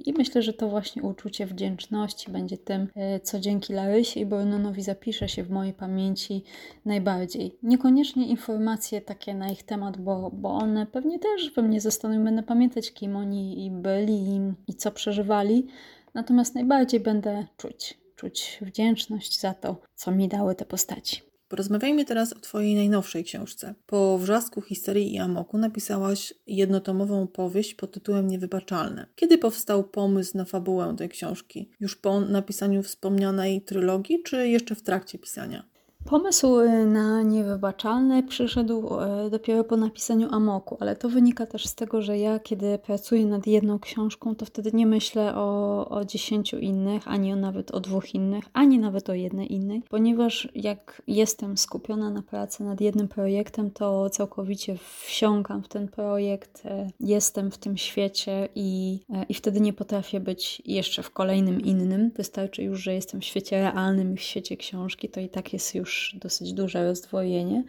I, 0.06 0.12
myślę, 0.18 0.42
że 0.42 0.52
to 0.52 0.68
właśnie 0.68 1.02
uczucie 1.02 1.46
wdzięczności 1.46 2.30
będzie 2.30 2.58
tym, 2.58 2.88
co 3.22 3.40
dzięki 3.40 3.72
Larysie 3.72 4.20
i 4.20 4.26
Brunonowi 4.26 4.82
zapisze 4.82 5.28
się 5.28 5.42
w 5.42 5.50
mojej 5.50 5.72
pamięci 5.72 6.42
najbardziej. 6.84 7.58
Niekoniecznie 7.62 8.26
informacje 8.26 9.00
takie 9.00 9.34
na 9.34 9.48
ich 9.48 9.62
temat, 9.62 9.96
bo, 9.96 10.30
bo 10.32 10.48
one 10.48 10.86
pewnie 10.86 11.18
też 11.18 11.50
we 11.50 11.62
mnie 11.62 11.80
zostaną 11.80 12.20
i 12.20 12.24
będę 12.24 12.42
pamiętać, 12.42 12.92
kim 12.92 13.16
oni 13.16 13.70
byli 13.70 14.40
i 14.66 14.74
co 14.74 14.90
przeżywali, 14.90 15.66
Natomiast 16.16 16.54
najbardziej 16.54 17.00
będę 17.00 17.46
czuć, 17.56 17.98
czuć 18.16 18.58
wdzięczność 18.62 19.40
za 19.40 19.54
to, 19.54 19.80
co 19.94 20.10
mi 20.10 20.28
dały 20.28 20.54
te 20.54 20.64
postaci. 20.64 21.20
Porozmawiajmy 21.48 22.04
teraz 22.04 22.32
o 22.32 22.40
Twojej 22.40 22.74
najnowszej 22.74 23.24
książce. 23.24 23.74
Po 23.86 24.18
wrzasku 24.18 24.62
histerii 24.62 25.14
i 25.14 25.18
amoku 25.18 25.58
napisałaś 25.58 26.34
jednotomową 26.46 27.26
powieść 27.26 27.74
pod 27.74 27.92
tytułem 27.92 28.28
Niewybaczalne. 28.28 29.06
Kiedy 29.16 29.38
powstał 29.38 29.84
pomysł 29.84 30.36
na 30.36 30.44
fabułę 30.44 30.94
tej 30.98 31.08
książki? 31.08 31.70
Już 31.80 31.96
po 31.96 32.20
napisaniu 32.20 32.82
wspomnianej 32.82 33.62
trylogii, 33.62 34.22
czy 34.22 34.48
jeszcze 34.48 34.74
w 34.74 34.82
trakcie 34.82 35.18
pisania? 35.18 35.64
Pomysł 36.06 36.60
y, 36.60 36.86
na 36.86 37.22
niewybaczalne 37.22 38.22
przyszedł 38.22 38.88
y, 39.26 39.30
dopiero 39.30 39.64
po 39.64 39.76
napisaniu 39.76 40.28
Amoku, 40.34 40.76
ale 40.80 40.96
to 40.96 41.08
wynika 41.08 41.46
też 41.46 41.66
z 41.66 41.74
tego, 41.74 42.02
że 42.02 42.18
ja 42.18 42.38
kiedy 42.38 42.78
pracuję 42.78 43.26
nad 43.26 43.46
jedną 43.46 43.78
książką, 43.78 44.34
to 44.34 44.46
wtedy 44.46 44.70
nie 44.72 44.86
myślę 44.86 45.34
o, 45.34 45.88
o 45.88 46.04
dziesięciu 46.04 46.58
innych, 46.58 47.08
ani 47.08 47.32
o 47.32 47.36
nawet 47.36 47.70
o 47.70 47.80
dwóch 47.80 48.14
innych, 48.14 48.44
ani 48.52 48.78
nawet 48.78 49.10
o 49.10 49.14
jednej 49.14 49.52
innej, 49.52 49.82
ponieważ 49.88 50.48
jak 50.54 51.02
jestem 51.06 51.56
skupiona 51.58 52.10
na 52.10 52.22
pracy 52.22 52.64
nad 52.64 52.80
jednym 52.80 53.08
projektem, 53.08 53.70
to 53.70 54.10
całkowicie 54.10 54.76
wsiąkam 55.04 55.62
w 55.62 55.68
ten 55.68 55.88
projekt, 55.88 56.62
y, 56.66 56.68
jestem 57.00 57.50
w 57.50 57.58
tym 57.58 57.76
świecie 57.76 58.48
i, 58.54 59.00
i 59.28 59.34
wtedy 59.34 59.60
nie 59.60 59.72
potrafię 59.72 60.20
być 60.20 60.62
jeszcze 60.64 61.02
w 61.02 61.10
kolejnym 61.10 61.60
innym. 61.60 62.10
Wystarczy 62.16 62.62
już, 62.62 62.80
że 62.80 62.94
jestem 62.94 63.20
w 63.20 63.24
świecie 63.24 63.62
realnym 63.62 64.14
i 64.14 64.16
w 64.16 64.22
świecie 64.22 64.56
książki, 64.56 65.08
to 65.08 65.20
i 65.20 65.28
tak 65.28 65.52
jest 65.52 65.74
już 65.74 65.95
dosyć 66.20 66.52
duże 66.52 66.84
rozdwojenie. 66.84 67.64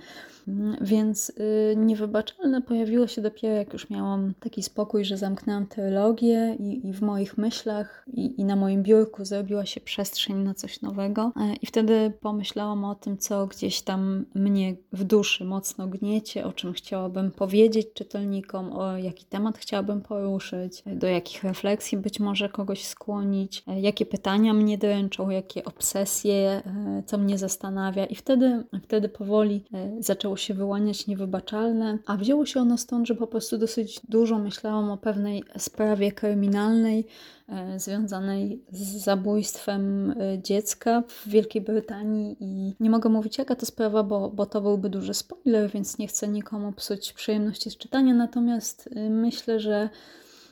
Więc 0.81 1.29
y, 1.29 1.75
niewybaczalne 1.77 2.61
pojawiło 2.61 3.07
się 3.07 3.21
dopiero 3.21 3.55
jak 3.55 3.73
już 3.73 3.89
miałam 3.89 4.33
taki 4.39 4.63
spokój, 4.63 5.05
że 5.05 5.17
zamknęłam 5.17 5.67
teologię 5.67 6.55
i, 6.59 6.87
i 6.87 6.93
w 6.93 7.01
moich 7.01 7.37
myślach 7.37 8.05
i, 8.13 8.41
i, 8.41 8.45
na 8.45 8.55
moim 8.55 8.83
biurku 8.83 9.25
zrobiła 9.25 9.65
się 9.65 9.81
przestrzeń 9.81 10.35
na 10.37 10.53
coś 10.53 10.81
nowego. 10.81 11.31
E, 11.35 11.55
I 11.61 11.65
wtedy 11.65 12.13
pomyślałam 12.21 12.85
o 12.85 12.95
tym, 12.95 13.17
co 13.17 13.47
gdzieś 13.47 13.81
tam 13.81 14.25
mnie 14.35 14.75
w 14.93 15.03
duszy 15.03 15.45
mocno 15.45 15.87
gniecie, 15.87 16.45
o 16.45 16.53
czym 16.53 16.73
chciałabym 16.73 17.31
powiedzieć 17.31 17.87
czytelnikom, 17.93 18.73
o 18.73 18.97
jaki 18.97 19.25
temat 19.25 19.57
chciałabym 19.57 20.01
poruszyć, 20.01 20.83
do 20.85 21.07
jakich 21.07 21.43
refleksji 21.43 21.97
być 21.97 22.19
może 22.19 22.49
kogoś 22.49 22.85
skłonić, 22.85 23.63
e, 23.67 23.81
jakie 23.81 24.05
pytania 24.05 24.53
mnie 24.53 24.77
dręczą, 24.77 25.29
jakie 25.29 25.63
obsesje, 25.63 26.61
e, 26.65 27.03
co 27.05 27.17
mnie 27.17 27.37
zastanawia. 27.37 28.05
I 28.05 28.15
wtedy, 28.17 28.63
wtedy 28.83 29.09
powoli 29.09 29.63
zaczęło 29.99 30.37
się 30.37 30.53
wyłaniać 30.53 31.07
niewybaczalne, 31.07 31.97
a 32.05 32.17
wzięło 32.17 32.45
się 32.45 32.59
ono 32.59 32.77
stąd, 32.77 33.07
że 33.07 33.15
po 33.15 33.27
prostu 33.27 33.57
dosyć 33.57 34.01
dużo 34.09 34.39
myślałam 34.39 34.91
o 34.91 34.97
pewnej 34.97 35.43
sprawie 35.57 36.11
kryminalnej 36.11 37.07
e, 37.49 37.79
związanej 37.79 38.61
z 38.71 39.03
zabójstwem 39.03 40.11
e, 40.11 40.39
dziecka 40.43 41.03
w 41.07 41.27
Wielkiej 41.29 41.61
Brytanii 41.61 42.37
i 42.39 42.73
nie 42.79 42.89
mogę 42.89 43.09
mówić 43.09 43.37
jaka 43.37 43.55
to 43.55 43.65
sprawa, 43.65 44.03
bo, 44.03 44.29
bo 44.29 44.45
to 44.45 44.61
byłby 44.61 44.89
duży 44.89 45.13
spoiler, 45.13 45.71
więc 45.71 45.97
nie 45.97 46.07
chcę 46.07 46.27
nikomu 46.27 46.71
psuć 46.71 47.13
przyjemności 47.13 47.69
z 47.69 47.77
czytania, 47.77 48.13
natomiast 48.13 48.89
e, 48.95 49.09
myślę, 49.09 49.59
że 49.59 49.89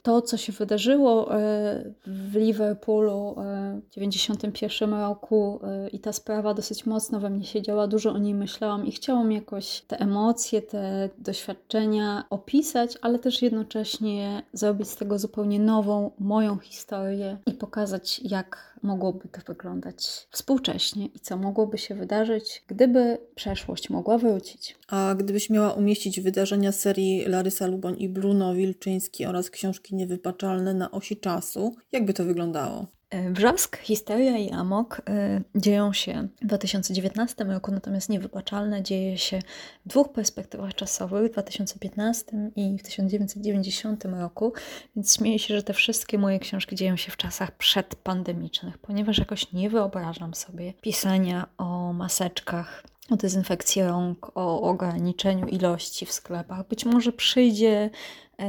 to, 0.06 0.22
co 0.22 0.38
się 0.38 0.54
wydarzyło 0.54 1.36
e, 1.36 1.84
w 2.06 2.36
Liverpoolu 2.36 3.36
e, 3.38 3.82
w 3.82 3.90
1991 3.90 4.94
roku 4.94 5.60
e, 5.64 5.90
i 5.90 6.00
ta 6.00 6.14
sprawa 6.14 6.54
dosyć 6.54 6.86
mocno 6.86 7.20
we 7.20 7.30
mnie 7.30 7.46
siedziała, 7.46 7.88
dużo 7.88 8.12
o 8.12 8.18
niej 8.18 8.34
myślałam 8.34 8.86
i 8.86 8.92
chciałam 8.92 9.32
jakoś 9.32 9.82
te 9.82 10.00
emocje, 10.00 10.62
te 10.62 11.10
doświadczenia 11.18 12.24
opisać, 12.30 12.98
ale 13.02 13.20
też 13.20 13.42
jednocześnie 13.42 14.44
zrobić 14.54 14.90
z 14.90 14.96
tego 14.96 15.20
zupełnie 15.20 15.60
nową, 15.60 16.12
moją 16.20 16.58
historię 16.58 17.38
i 17.46 17.52
pokazać, 17.52 18.22
jak 18.24 18.75
mogłoby 18.86 19.28
to 19.28 19.42
wyglądać 19.48 20.28
współcześnie 20.32 21.06
i 21.06 21.20
co 21.20 21.38
mogłoby 21.38 21.78
się 21.78 21.96
wydarzyć, 21.96 22.64
gdyby 22.68 23.18
przeszłość 23.36 23.90
mogła 23.90 24.18
wrócić. 24.18 24.76
A 24.88 25.16
gdybyś 25.18 25.50
miała 25.50 25.74
umieścić 25.74 26.20
wydarzenia 26.20 26.72
serii 26.72 27.26
Larysa 27.26 27.68
Luboń 27.68 27.96
i 28.00 28.10
Bruno 28.10 28.54
Wilczyński 28.54 29.26
oraz 29.26 29.50
książki 29.50 29.96
Niewybaczalne 29.96 30.74
na 30.74 30.92
osi 30.92 31.18
czasu, 31.18 31.76
jakby 31.92 32.14
to 32.14 32.26
wyglądało? 32.26 32.95
E, 33.10 33.32
Wrzask, 33.32 33.78
Histeria 33.78 34.38
i 34.38 34.52
Amok 34.52 35.02
y, 35.10 35.60
dzieją 35.60 35.94
się 35.94 36.28
w 36.42 36.46
2019 36.46 37.44
roku, 37.44 37.72
natomiast 37.72 38.10
Niewybaczalne 38.10 38.84
dzieje 38.84 39.18
się 39.18 39.40
w 39.86 39.90
dwóch 39.90 40.12
perspektywach 40.12 40.76
czasowych, 40.76 41.30
w 41.30 41.34
2015 41.34 42.52
i 42.56 42.78
w 42.78 42.84
1990 42.84 44.06
roku, 44.06 44.54
więc 44.96 45.16
śmieję 45.16 45.40
się, 45.40 45.56
że 45.56 45.64
te 45.64 45.74
wszystkie 45.74 46.18
moje 46.18 46.40
książki 46.40 46.76
dzieją 46.76 46.98
się 46.98 47.12
w 47.12 47.18
czasach 47.18 47.52
przedpandemicznych, 47.52 48.78
ponieważ 48.78 49.18
jakoś 49.18 49.54
nie 49.54 49.70
wyobrażam 49.70 50.34
sobie 50.34 50.74
pisania 50.74 51.48
o 51.58 51.94
maseczkach, 51.94 52.84
o 53.10 53.16
dezynfekcji 53.16 53.84
rąk, 53.84 54.32
o 54.36 54.62
ograniczeniu 54.62 55.48
ilości 55.48 56.06
w 56.06 56.12
sklepach. 56.12 56.68
Być 56.68 56.86
może 56.86 57.12
przyjdzie 57.12 57.90
E, 57.90 57.90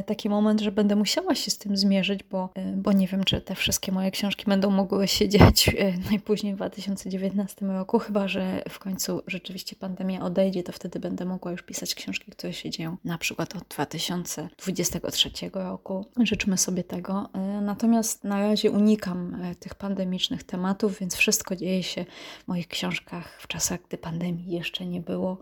taki 0.07 0.29
moment, 0.29 0.61
że 0.61 0.73
będę 0.73 0.97
musiała 0.97 1.35
się 1.35 1.51
z 1.51 1.59
tym 1.59 1.77
zmierzyć, 1.77 2.23
bo, 2.23 2.49
e, 2.55 2.73
bo 2.77 2.93
nie 2.93 3.07
wiem, 3.07 3.25
czy 3.25 3.41
te 3.41 3.55
wszystkie 3.55 3.93
moje 3.93 4.11
książki 4.11 4.45
będą 4.47 4.71
mogły 4.71 5.09
się 5.09 5.29
dziać 5.39 5.69
e, 5.69 5.93
najpóźniej 6.11 6.53
w 6.53 6.57
2019 6.57 7.67
roku, 7.67 7.99
chyba 7.99 8.29
że 8.29 8.63
w 8.69 8.79
końcu 8.79 9.23
rzeczywiście 9.27 9.77
pandemia 9.77 10.21
odejdzie, 10.21 10.63
to 10.63 10.73
wtedy 10.73 11.01
będę 11.01 11.25
mogła 11.25 11.53
już 11.53 11.63
pisać 11.63 11.95
książki, 11.95 12.31
które 12.31 12.53
się 12.53 12.71
dzieją 12.71 12.97
na 13.05 13.19
przykład 13.19 13.57
od 13.57 13.65
2023 13.69 15.31
roku. 15.53 16.07
Życzmy 16.21 16.59
sobie 16.59 16.85
tego. 16.85 17.29
Natomiast 17.63 18.25
na 18.25 18.41
razie 18.41 18.71
unikam 18.71 19.37
tych 19.61 19.75
pandemicznych 19.75 20.45
tematów, 20.45 20.99
więc 20.99 21.15
wszystko 21.15 21.57
dzieje 21.57 21.83
się 21.83 22.05
w 22.45 22.49
moich 22.49 22.69
książkach 22.69 23.41
w 23.41 23.47
czasach, 23.47 23.81
gdy 23.89 23.99
pandemii 23.99 24.51
jeszcze 24.51 24.87
nie 24.87 25.01
było. 25.01 25.39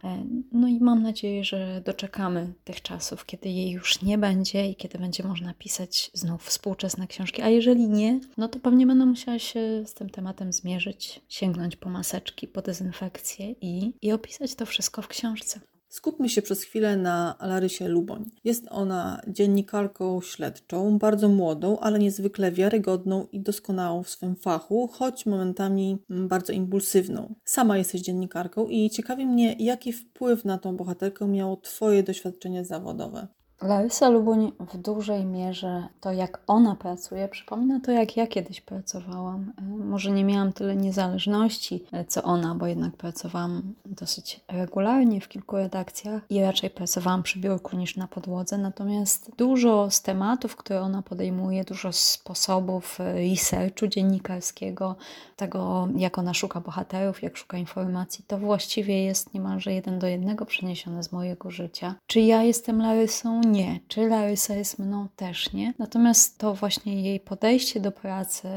No 0.53 0.69
i 0.69 0.81
mam 0.81 1.03
nadzieję, 1.03 1.45
że 1.45 1.83
doczekamy 1.85 2.53
tych 2.65 2.83
czasów, 2.83 3.27
kiedy 3.27 3.49
jej 3.49 3.71
już 3.71 4.03
nie 4.03 4.19
będzie 4.19 4.34
będzie 4.35 4.69
i 4.69 4.77
kiedy 4.77 4.99
będzie 4.99 5.23
można 5.23 5.55
pisać 5.55 6.11
znów 6.15 6.45
współczesne 6.45 7.07
książki. 7.07 7.43
A 7.43 7.49
jeżeli 7.49 7.89
nie, 7.89 8.21
no 8.37 8.49
to 8.49 8.59
pewnie 8.59 8.87
będę 8.87 9.07
musiała 9.07 9.39
się 9.39 9.85
z 9.87 9.95
tym 9.95 10.11
tematem 10.11 10.53
zmierzyć, 10.53 11.21
sięgnąć 11.29 11.77
po 11.77 11.91
maseczki, 11.91 12.49
po 12.49 12.63
dezynfekcję 12.63 13.51
i, 13.61 13.93
i 14.03 14.13
opisać 14.13 14.55
to 14.55 14.67
wszystko 14.67 15.03
w 15.03 15.09
książce. 15.09 15.61
Skupmy 15.89 16.29
się 16.29 16.43
przez 16.43 16.63
chwilę 16.63 16.97
na 16.97 17.35
Larysie 17.41 17.89
Luboń. 17.89 18.31
Jest 18.45 18.67
ona 18.71 19.21
dziennikarką 19.29 20.21
śledczą, 20.21 20.99
bardzo 20.99 21.29
młodą, 21.29 21.79
ale 21.79 21.99
niezwykle 21.99 22.53
wiarygodną 22.53 23.27
i 23.33 23.41
doskonałą 23.41 24.03
w 24.03 24.11
swym 24.11 24.37
fachu, 24.37 24.89
choć 24.93 25.27
momentami 25.27 25.99
bardzo 26.09 26.53
impulsywną. 26.53 27.35
Sama 27.45 27.79
jesteś 27.79 28.01
dziennikarką 28.01 28.67
i 28.67 28.91
ciekawi 28.91 29.27
mnie, 29.27 29.57
jaki 29.59 29.93
wpływ 29.93 30.45
na 30.45 30.59
tą 30.59 30.77
bohaterkę 30.77 31.29
miało 31.29 31.57
Twoje 31.57 32.03
doświadczenie 32.03 32.65
zawodowe. 32.65 33.29
Larysa 33.65 34.09
Lubuń 34.09 34.53
w 34.61 34.79
dużej 34.79 35.25
mierze 35.25 35.89
to, 36.01 36.13
jak 36.13 36.41
ona 36.47 36.75
pracuje, 36.75 37.29
przypomina 37.29 37.81
to, 37.81 37.93
jak 37.93 38.17
ja 38.17 38.27
kiedyś 38.27 38.61
pracowałam. 38.61 39.53
E, 39.59 39.63
może 39.63 40.11
nie 40.11 40.25
miałam 40.25 40.53
tyle 40.53 40.77
niezależności, 40.77 41.85
e, 41.93 42.05
co 42.05 42.23
ona, 42.23 42.55
bo 42.55 42.67
jednak 42.67 42.97
pracowałam 42.97 43.75
dosyć 43.87 44.41
regularnie 44.49 45.21
w 45.21 45.29
kilku 45.29 45.57
redakcjach 45.57 46.23
i 46.31 46.41
raczej 46.41 46.71
pracowałam 46.71 47.23
przy 47.23 47.39
biurku 47.39 47.77
niż 47.77 47.97
na 47.97 48.09
podłodze. 48.09 48.59
Natomiast 48.59 49.31
dużo 49.37 49.91
z 49.91 50.03
tematów, 50.03 50.57
które 50.57 50.81
ona 50.81 51.03
podejmuje, 51.03 51.65
dużo 51.65 51.93
sposobów 51.93 53.01
e, 53.01 53.15
researchu 53.15 53.87
dziennikarskiego, 53.87 54.97
tego, 55.37 55.89
jak 55.97 56.19
ona 56.19 56.35
szuka 56.35 56.61
bohaterów, 56.61 57.23
jak 57.23 57.37
szuka 57.37 57.59
informacji, 57.59 58.25
to 58.27 58.39
właściwie 58.39 59.05
jest 59.05 59.35
niemalże 59.35 59.73
jeden 59.73 59.99
do 59.99 60.07
jednego 60.07 60.47
przeniesione 60.47 61.03
z 61.03 61.13
mojego 61.13 61.51
życia. 61.51 61.95
Czy 62.07 62.21
ja 62.21 62.43
jestem 62.43 62.83
Larysą? 62.83 63.41
Nie, 63.55 63.81
czy 63.89 64.09
Larysa 64.09 64.55
jest 64.55 64.79
mną 64.79 65.09
też 65.17 65.53
nie. 65.53 65.75
Natomiast 65.79 66.39
to 66.39 66.55
właśnie 66.55 67.03
jej 67.03 67.21
podejście 67.21 67.81
do 67.81 67.93
pracy, 67.93 68.49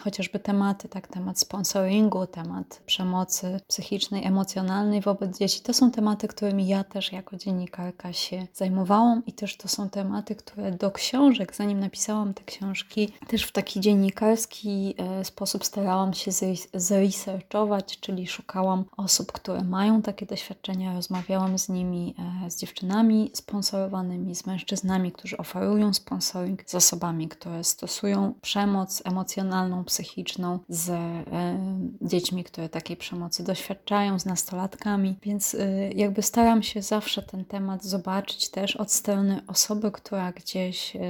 chociażby 0.00 0.38
tematy, 0.38 0.88
tak, 0.88 1.08
temat 1.08 1.38
sponsoringu, 1.38 2.26
temat 2.26 2.82
przemocy 2.86 3.60
psychicznej, 3.66 4.24
emocjonalnej 4.26 5.00
wobec 5.00 5.38
dzieci, 5.38 5.60
to 5.60 5.74
są 5.74 5.90
tematy, 5.90 6.28
którymi 6.28 6.68
ja 6.68 6.84
też 6.84 7.12
jako 7.12 7.36
dziennikarka 7.36 8.12
się 8.12 8.46
zajmowałam 8.54 9.22
i 9.26 9.32
też 9.32 9.56
to 9.56 9.68
są 9.68 9.90
tematy, 9.90 10.34
które 10.34 10.72
do 10.72 10.90
książek, 10.90 11.56
zanim 11.56 11.80
napisałam 11.80 12.34
te 12.34 12.44
książki, 12.44 13.12
też 13.26 13.42
w 13.44 13.52
taki 13.52 13.80
dziennikarski 13.80 14.86
yy, 15.18 15.24
sposób 15.24 15.64
starałam 15.64 16.14
się 16.14 16.30
zresearchować, 16.74 18.00
czyli 18.00 18.26
szukałam 18.26 18.84
osób, 18.96 19.32
które 19.32 19.64
mają 19.64 20.02
takie 20.02 20.26
doświadczenia, 20.26 20.94
rozmawiałam 20.94 21.58
z 21.58 21.68
nimi, 21.68 22.14
yy, 22.42 22.50
z 22.50 22.56
dziewczynami, 22.56 23.30
sponsorami, 23.34 23.79
sponsorowanymi, 23.80 24.34
z 24.34 24.46
mężczyznami, 24.46 25.12
którzy 25.12 25.36
oferują 25.36 25.94
sponsoring, 25.94 26.62
z 26.66 26.74
osobami, 26.74 27.28
które 27.28 27.64
stosują 27.64 28.34
przemoc 28.40 29.02
emocjonalną, 29.04 29.84
psychiczną, 29.84 30.58
z 30.68 30.90
e, 30.90 31.24
dziećmi, 32.02 32.44
które 32.44 32.68
takiej 32.68 32.96
przemocy 32.96 33.44
doświadczają, 33.44 34.18
z 34.18 34.26
nastolatkami. 34.26 35.18
Więc 35.22 35.54
e, 35.54 35.92
jakby 35.92 36.22
staram 36.22 36.62
się 36.62 36.82
zawsze 36.82 37.22
ten 37.22 37.44
temat 37.44 37.84
zobaczyć 37.84 38.50
też 38.50 38.76
od 38.76 38.92
strony 38.92 39.40
osoby, 39.46 39.90
która 39.90 40.32
gdzieś 40.32 40.96
e, 40.96 41.00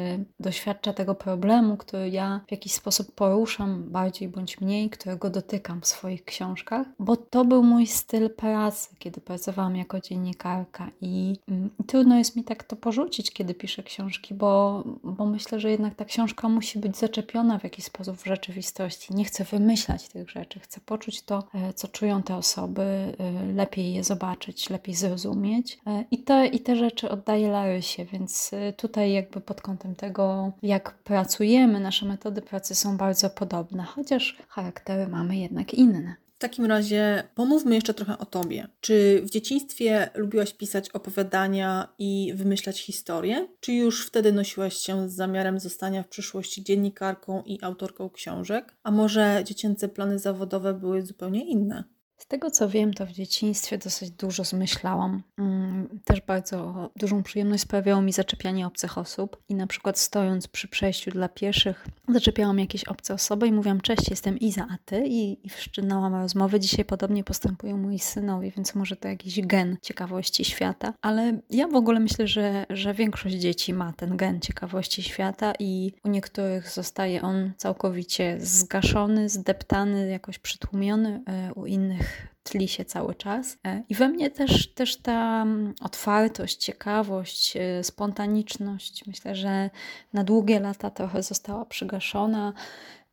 doświadcza 0.41 0.93
tego 0.93 1.15
problemu, 1.15 1.77
który 1.77 2.11
ja 2.11 2.41
w 2.49 2.51
jakiś 2.51 2.73
sposób 2.73 3.15
poruszam 3.15 3.91
bardziej 3.91 4.29
bądź 4.29 4.61
mniej, 4.61 4.91
którego 4.91 5.31
dotykam 5.31 5.81
w 5.81 5.87
swoich 5.87 6.25
książkach, 6.25 6.87
bo 6.99 7.17
to 7.17 7.45
był 7.45 7.63
mój 7.63 7.87
styl 7.87 8.31
pracy, 8.31 8.89
kiedy 8.99 9.21
pracowałam 9.21 9.77
jako 9.77 10.01
dziennikarka 10.01 10.91
i, 11.01 11.37
mm, 11.49 11.71
i 11.81 11.85
trudno 11.85 12.19
jest 12.19 12.37
mi 12.37 12.45
tak 12.45 12.60
jak 12.61 12.69
to 12.69 12.77
porzucić, 12.77 13.31
kiedy 13.31 13.55
piszę 13.55 13.83
książki, 13.83 14.35
bo, 14.35 14.85
bo 15.05 15.27
myślę, 15.27 15.61
że 15.61 15.71
jednak 15.71 15.95
ta 15.95 16.05
książka 16.05 16.49
musi 16.49 16.79
być 16.79 16.97
zaczepiona 16.97 17.59
w 17.59 17.65
jakiś 17.65 17.85
sposób 17.85 18.17
w 18.17 18.25
rzeczywistości. 18.25 19.15
Nie 19.15 19.25
chcę 19.25 19.45
wymyślać 19.45 20.09
tych 20.09 20.31
rzeczy, 20.31 20.61
chcę 20.61 20.81
poczuć 20.81 21.23
to, 21.23 21.45
e, 21.55 21.73
co 21.73 21.89
czują 21.89 22.23
te 22.23 22.37
osoby, 22.37 22.83
e, 22.83 23.53
lepiej 23.55 23.95
je 23.95 24.05
zobaczyć, 24.05 24.71
lepiej 24.71 24.95
zrozumieć. 24.95 25.79
E, 25.87 26.05
I 26.11 26.19
te, 26.19 26.47
i 26.47 26.61
te 26.61 26.77
rzeczy 26.77 27.11
oddaję 27.11 27.49
Larysie, 27.51 28.05
więc 28.05 28.51
tutaj 28.77 29.13
jakby 29.13 29.41
pod 29.41 29.61
kątem 29.61 29.95
tego, 29.95 30.53
jak 30.63 30.95
pracujemy, 30.95 31.81
nasze 31.81 32.07
metody 32.07 32.43
pracy 32.43 32.75
są 32.75 32.97
bardzo 32.97 33.31
podobne, 33.31 33.83
chociaż 33.83 34.37
charaktery 34.49 35.09
mamy 35.09 35.37
jednak 35.37 35.75
inne. 35.75 36.17
W 36.41 36.49
takim 36.49 36.67
razie 36.67 37.23
pomówmy 37.35 37.75
jeszcze 37.75 37.95
trochę 37.95 38.19
o 38.19 38.27
tobie. 38.27 38.69
Czy 38.81 39.23
w 39.25 39.31
dzieciństwie 39.31 40.11
lubiłaś 40.15 40.53
pisać 40.53 40.91
opowiadania 40.91 41.89
i 41.99 42.33
wymyślać 42.37 42.81
historie? 42.81 43.49
Czy 43.61 43.73
już 43.73 44.07
wtedy 44.07 44.33
nosiłaś 44.33 44.77
się 44.77 45.09
z 45.09 45.13
zamiarem 45.13 45.61
zostania 45.61 46.03
w 46.03 46.09
przyszłości 46.09 46.65
dziennikarką 46.65 47.43
i 47.43 47.59
autorką 47.63 48.11
książek? 48.11 48.77
A 48.83 48.91
może 48.91 49.43
dziecięce 49.45 49.89
plany 49.89 50.19
zawodowe 50.19 50.75
były 50.75 51.03
zupełnie 51.03 51.45
inne? 51.45 51.85
Z 52.21 52.27
tego 52.27 52.51
co 52.51 52.69
wiem, 52.69 52.95
to 52.95 53.07
w 53.07 53.13
dzieciństwie 53.13 53.79
dosyć 53.79 54.11
dużo 54.11 54.45
zmyślałam. 54.45 55.23
Mm, 55.39 56.01
też 56.05 56.21
bardzo 56.21 56.91
dużą 56.97 57.23
przyjemność 57.23 57.63
sprawiało 57.63 58.03
mi 58.03 58.13
zaczepianie 58.13 58.67
obcych 58.67 58.99
osób. 58.99 59.43
I 59.49 59.55
na 59.55 59.67
przykład 59.67 59.99
stojąc 59.99 60.49
przy 60.49 60.69
przejściu 60.69 61.11
dla 61.11 61.29
pieszych, 61.29 61.87
zaczepiałam 62.09 62.59
jakieś 62.59 62.85
obce 62.85 63.15
osoby 63.15 63.47
i 63.47 63.53
mówiłam: 63.53 63.81
Cześć, 63.81 64.11
jestem 64.11 64.39
Iza, 64.39 64.67
a 64.71 64.77
ty? 64.85 65.05
I, 65.07 65.47
i 65.47 65.51
wszczynałam 65.51 66.15
rozmowę. 66.15 66.61
Dzisiaj 66.61 66.85
podobnie 66.85 67.25
postępują 67.25 67.77
moi 67.77 67.99
synowie, 67.99 68.53
więc 68.57 68.75
może 68.75 68.97
to 68.97 69.09
jakiś 69.09 69.41
gen 69.41 69.77
ciekawości 69.83 70.45
świata. 70.45 70.95
Ale 71.03 71.41
ja 71.51 71.69
w 71.69 71.75
ogóle 71.75 72.01
myślę, 72.01 72.27
że, 72.27 72.67
że 72.71 72.95
większość 72.95 73.35
dzieci 73.35 73.75
ma 73.75 73.93
ten 73.93 74.17
gen 74.17 74.41
ciekawości 74.41 75.03
świata 75.03 75.53
i 75.59 75.93
u 76.05 76.09
niektórych 76.09 76.71
zostaje 76.71 77.23
on 77.23 77.53
całkowicie 77.57 78.37
zgaszony, 78.41 79.29
zdeptany, 79.29 80.11
jakoś 80.11 80.39
przytłumiony, 80.39 81.23
e, 81.27 81.55
u 81.55 81.67
innych 81.67 82.10
tli 82.43 82.69
się 82.69 82.85
cały 82.85 83.15
czas. 83.15 83.59
E, 83.67 83.83
I 83.89 83.95
we 83.95 84.09
mnie 84.09 84.31
też, 84.31 84.75
też 84.75 84.97
ta 84.97 85.43
mm, 85.43 85.75
otwartość, 85.81 86.57
ciekawość, 86.57 87.57
e, 87.57 87.85
spontaniczność, 87.85 89.07
myślę, 89.07 89.35
że 89.35 89.71
na 90.13 90.25
długie 90.25 90.61
lata 90.61 90.91
trochę 90.91 91.23
została 91.23 91.65
przygaszona. 91.65 92.53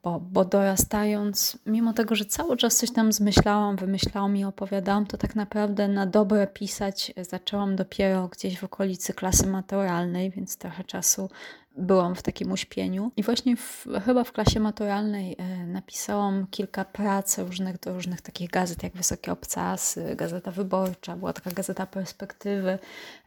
Bo, 0.03 0.19
bo 0.19 0.45
dorastając, 0.45 1.57
mimo 1.65 1.93
tego, 1.93 2.15
że 2.15 2.25
cały 2.25 2.57
czas 2.57 2.77
coś 2.77 2.91
tam 2.91 3.11
zmyślałam, 3.11 3.75
wymyślałam 3.75 4.37
i 4.37 4.43
opowiadałam, 4.43 5.05
to 5.05 5.17
tak 5.17 5.35
naprawdę 5.35 5.87
na 5.87 6.05
dobre 6.05 6.47
pisać 6.47 7.13
zaczęłam 7.29 7.75
dopiero 7.75 8.27
gdzieś 8.27 8.59
w 8.59 8.63
okolicy 8.63 9.13
klasy 9.13 9.47
maturalnej, 9.47 10.31
więc 10.31 10.57
trochę 10.57 10.83
czasu 10.83 11.29
byłam 11.77 12.15
w 12.15 12.21
takim 12.21 12.51
uśpieniu. 12.51 13.11
I 13.17 13.23
właśnie 13.23 13.57
w, 13.57 13.87
chyba 14.05 14.23
w 14.23 14.31
klasie 14.31 14.59
maturalnej 14.59 15.35
e, 15.37 15.65
napisałam 15.65 16.47
kilka 16.51 16.85
prac 16.85 17.37
różnych, 17.37 17.79
do 17.79 17.93
różnych 17.93 18.21
takich 18.21 18.49
gazet, 18.49 18.83
jak 18.83 18.93
Wysokie 18.93 19.31
Obcasy, 19.31 20.15
Gazeta 20.15 20.51
Wyborcza, 20.51 21.15
była 21.15 21.33
taka 21.33 21.51
Gazeta 21.51 21.85
Perspektywy. 21.85 22.79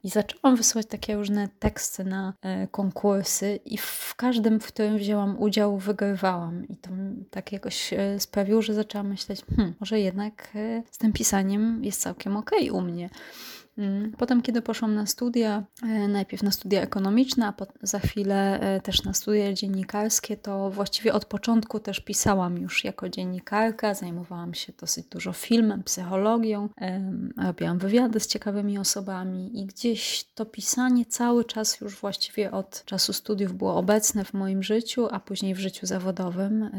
I 0.05 0.11
zaczęłam 0.11 0.57
wysyłać 0.57 0.87
takie 0.87 1.15
różne 1.15 1.49
teksty 1.59 2.05
na 2.05 2.33
e, 2.43 2.67
konkursy 2.67 3.61
i 3.65 3.79
w 3.79 4.15
każdym, 4.17 4.61
w 4.61 4.67
którym 4.67 4.99
wzięłam 4.99 5.43
udział, 5.43 5.79
wygrywałam. 5.79 6.69
I 6.69 6.77
to 6.77 6.91
tak 7.31 7.53
jakoś 7.53 7.93
e, 7.93 8.21
sprawiło, 8.21 8.63
że 8.63 8.75
zaczęłam 8.75 9.09
myśleć, 9.09 9.43
hmm, 9.57 9.75
może 9.81 10.01
jednak 10.01 10.49
z 10.91 10.99
tym 10.99 11.13
pisaniem 11.13 11.85
jest 11.85 12.01
całkiem 12.01 12.37
okej 12.37 12.71
okay 12.71 12.83
u 12.83 12.85
mnie. 12.85 13.11
Mm. 13.81 14.13
Potem, 14.19 14.43
kiedy 14.43 14.63
poszłam 14.63 14.95
na 14.95 15.07
studia, 15.07 15.65
e, 15.83 16.09
najpierw 16.09 16.43
na 16.43 16.51
studia 16.51 16.83
ekonomiczne, 16.83 17.47
a 17.47 17.55
za 17.83 17.99
chwilę 17.99 18.61
e, 18.61 18.81
też 18.81 19.05
na 19.05 19.13
studia 19.13 19.53
dziennikarskie, 19.53 20.37
to 20.37 20.71
właściwie 20.71 21.13
od 21.13 21.25
początku 21.25 21.81
też 21.81 22.01
pisałam 22.01 22.59
już 22.59 22.85
jako 22.85 23.09
dziennikarka, 23.09 23.95
zajmowałam 23.95 24.55
się 24.55 24.73
dosyć 24.81 25.07
dużo 25.07 25.33
filmem, 25.33 25.83
psychologią, 25.83 26.69
robiłam 27.37 27.79
wywiady 27.79 28.21
z 28.21 28.27
ciekawymi 28.27 28.79
osobami 28.79 29.61
i 29.61 29.67
gdzieś 29.67 30.25
to 30.35 30.47
pisanie 30.47 31.07
cały 31.07 31.45
czas 31.45 31.81
już 31.81 31.97
właściwie 31.97 32.51
od 32.51 32.85
czasu 32.85 33.13
studiów 33.13 33.55
było 33.55 33.77
obecne 33.77 34.25
w 34.25 34.35
moim 34.35 34.63
życiu, 34.63 35.09
a 35.11 35.21
później 35.21 35.55
w 35.55 35.59
życiu 35.59 35.87
zawodowym. 35.87 36.71